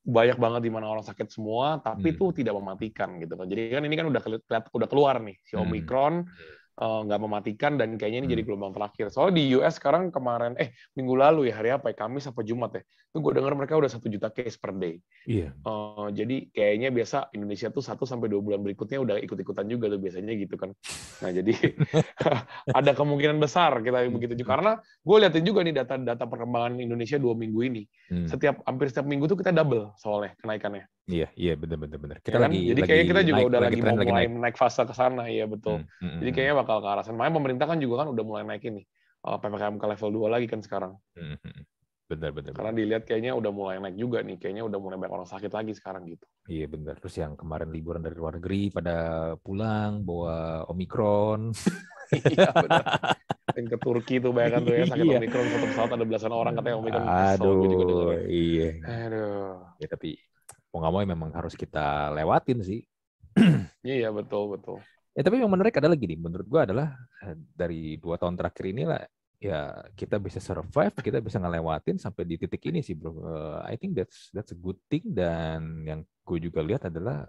[0.00, 2.36] banyak banget di mana orang sakit semua, tapi itu hmm.
[2.40, 3.44] tidak mematikan gitu kan.
[3.44, 5.62] Jadi kan ini kan udah kelihatan udah keluar nih si hmm.
[5.68, 6.24] Omicron.
[6.24, 8.34] Hmm nggak uh, mematikan dan kayaknya ini hmm.
[8.38, 9.12] jadi gelombang terakhir.
[9.12, 12.80] Soalnya di US sekarang kemarin eh minggu lalu ya hari apa ya Kamis apa Jumat
[12.80, 15.02] ya itu gue dengar mereka udah satu juta case per day.
[15.26, 15.50] Iya.
[15.66, 19.98] Uh, jadi kayaknya biasa Indonesia tuh satu sampai dua bulan berikutnya udah ikut-ikutan juga tuh
[19.98, 20.70] biasanya gitu kan.
[21.26, 21.52] Nah jadi
[22.78, 24.14] ada kemungkinan besar kita hmm.
[24.14, 27.82] begitu juga karena gue liatin juga nih data-data perkembangan Indonesia dua minggu ini.
[28.14, 28.30] Hmm.
[28.30, 30.86] Setiap hampir setiap minggu tuh kita double soalnya kenaikannya.
[31.10, 32.16] Iya, iya benar benar benar.
[32.22, 32.42] Kita ya kan?
[32.46, 34.30] lagi Jadi kayaknya kita juga naik, udah lagi, mau mulai naik.
[34.38, 35.82] naik fase ke sana, iya betul.
[35.82, 36.62] Hmm, hmm, Jadi hmm, kayaknya hmm.
[36.70, 37.18] Bakal ke arah sana.
[37.18, 38.86] Makanya pemerintah kan juga kan udah mulai naik ini.
[39.20, 40.92] Uh, PPKM ke level 2 lagi kan sekarang.
[41.18, 41.36] Hmm,
[42.08, 42.52] benar benar.
[42.56, 44.38] Karena dilihat kayaknya udah mulai naik juga nih.
[44.38, 46.24] Kayaknya udah mulai banyak orang sakit lagi sekarang gitu.
[46.46, 46.96] Iya benar.
[47.02, 48.96] Terus yang kemarin liburan dari luar negeri pada
[49.42, 51.50] pulang bawa Omikron.
[52.32, 52.84] iya benar.
[53.50, 55.18] yang ke Turki tuh bayangkan tuh ya sakit iya.
[55.18, 57.06] Omikron satu pesawat ada belasan orang katanya Omikron.
[57.06, 58.70] Aduh, juga iya.
[58.86, 59.58] Aduh.
[59.82, 60.16] Ya tapi
[60.70, 62.80] mau nggak mau memang harus kita lewatin sih.
[63.84, 64.78] iya betul betul.
[65.10, 66.94] Ya tapi yang menarik adalah gini, menurut gua adalah
[67.26, 69.02] eh, dari dua tahun terakhir ini lah
[69.40, 73.10] ya kita bisa survive, kita bisa ngelewatin sampai di titik ini sih bro.
[73.16, 77.26] Uh, I think that's that's a good thing dan yang gue juga lihat adalah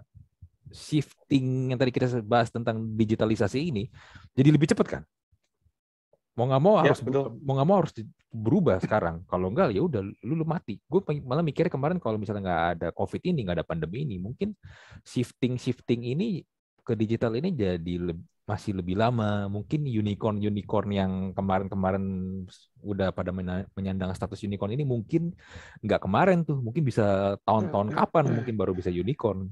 [0.70, 3.90] shifting yang tadi kita bahas tentang digitalisasi ini
[4.32, 5.02] jadi lebih cepat kan?
[6.32, 7.36] mau nggak mau ya, harus betul.
[7.44, 7.92] mau nggak mau harus
[8.32, 12.48] berubah sekarang kalau enggak ya udah lu, lu mati gue malah mikirnya kemarin kalau misalnya
[12.48, 14.56] nggak ada covid ini nggak ada pandemi ini mungkin
[15.04, 16.40] shifting shifting ini
[16.82, 19.46] ke digital ini jadi lebih, masih lebih lama.
[19.46, 22.04] Mungkin unicorn-unicorn yang kemarin-kemarin
[22.82, 23.30] udah pada
[23.74, 25.30] menyandang status unicorn ini mungkin
[25.80, 29.46] nggak kemarin tuh, mungkin bisa tahun-tahun kapan mungkin baru bisa unicorn.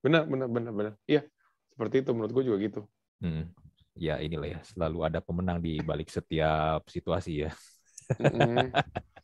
[0.00, 0.92] Benar, benar, benar, benar.
[1.06, 1.22] Iya,
[1.70, 2.80] seperti itu menurut gue juga gitu.
[3.22, 3.52] Hmm.
[3.94, 7.50] Ya inilah ya, selalu ada pemenang di balik setiap situasi ya.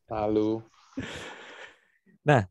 [0.06, 0.62] Lalu.
[2.26, 2.42] Nah,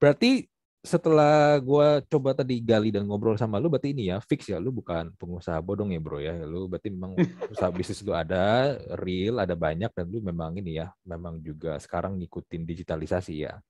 [0.00, 0.48] berarti
[0.82, 4.74] setelah gue coba tadi gali dan ngobrol sama lu, berarti ini ya fix ya, lu
[4.74, 7.14] bukan pengusaha bodong ya bro ya, lu berarti memang
[7.54, 12.18] usaha bisnis lu ada, real, ada banyak dan lu memang ini ya, memang juga sekarang
[12.18, 13.62] ngikutin digitalisasi ya.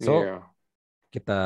[0.00, 0.40] So yeah.
[1.12, 1.40] kita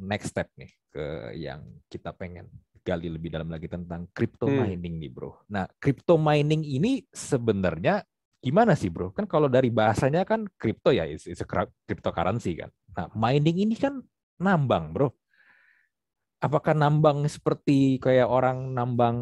[0.00, 1.04] next step nih ke
[1.36, 1.60] yang
[1.92, 2.48] kita pengen
[2.82, 4.58] gali lebih dalam lagi tentang crypto hmm.
[4.64, 5.02] mining hmm.
[5.04, 5.30] nih bro.
[5.52, 8.00] Nah crypto mining ini sebenarnya
[8.40, 9.12] gimana sih bro?
[9.12, 12.72] Kan kalau dari bahasanya kan crypto ya, it's, it's a cryptocurrency kan.
[12.96, 14.00] Nah mining ini kan
[14.42, 15.08] nambang, bro.
[16.42, 19.18] Apakah nambang seperti kayak orang nambang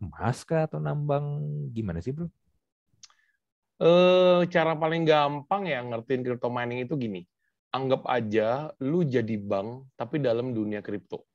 [0.00, 1.44] emas kah atau nambang
[1.76, 2.32] gimana sih, bro?
[3.82, 7.26] Eh, cara paling gampang ya ngertiin crypto mining itu gini.
[7.74, 11.26] Anggap aja lu jadi bank tapi dalam dunia kripto.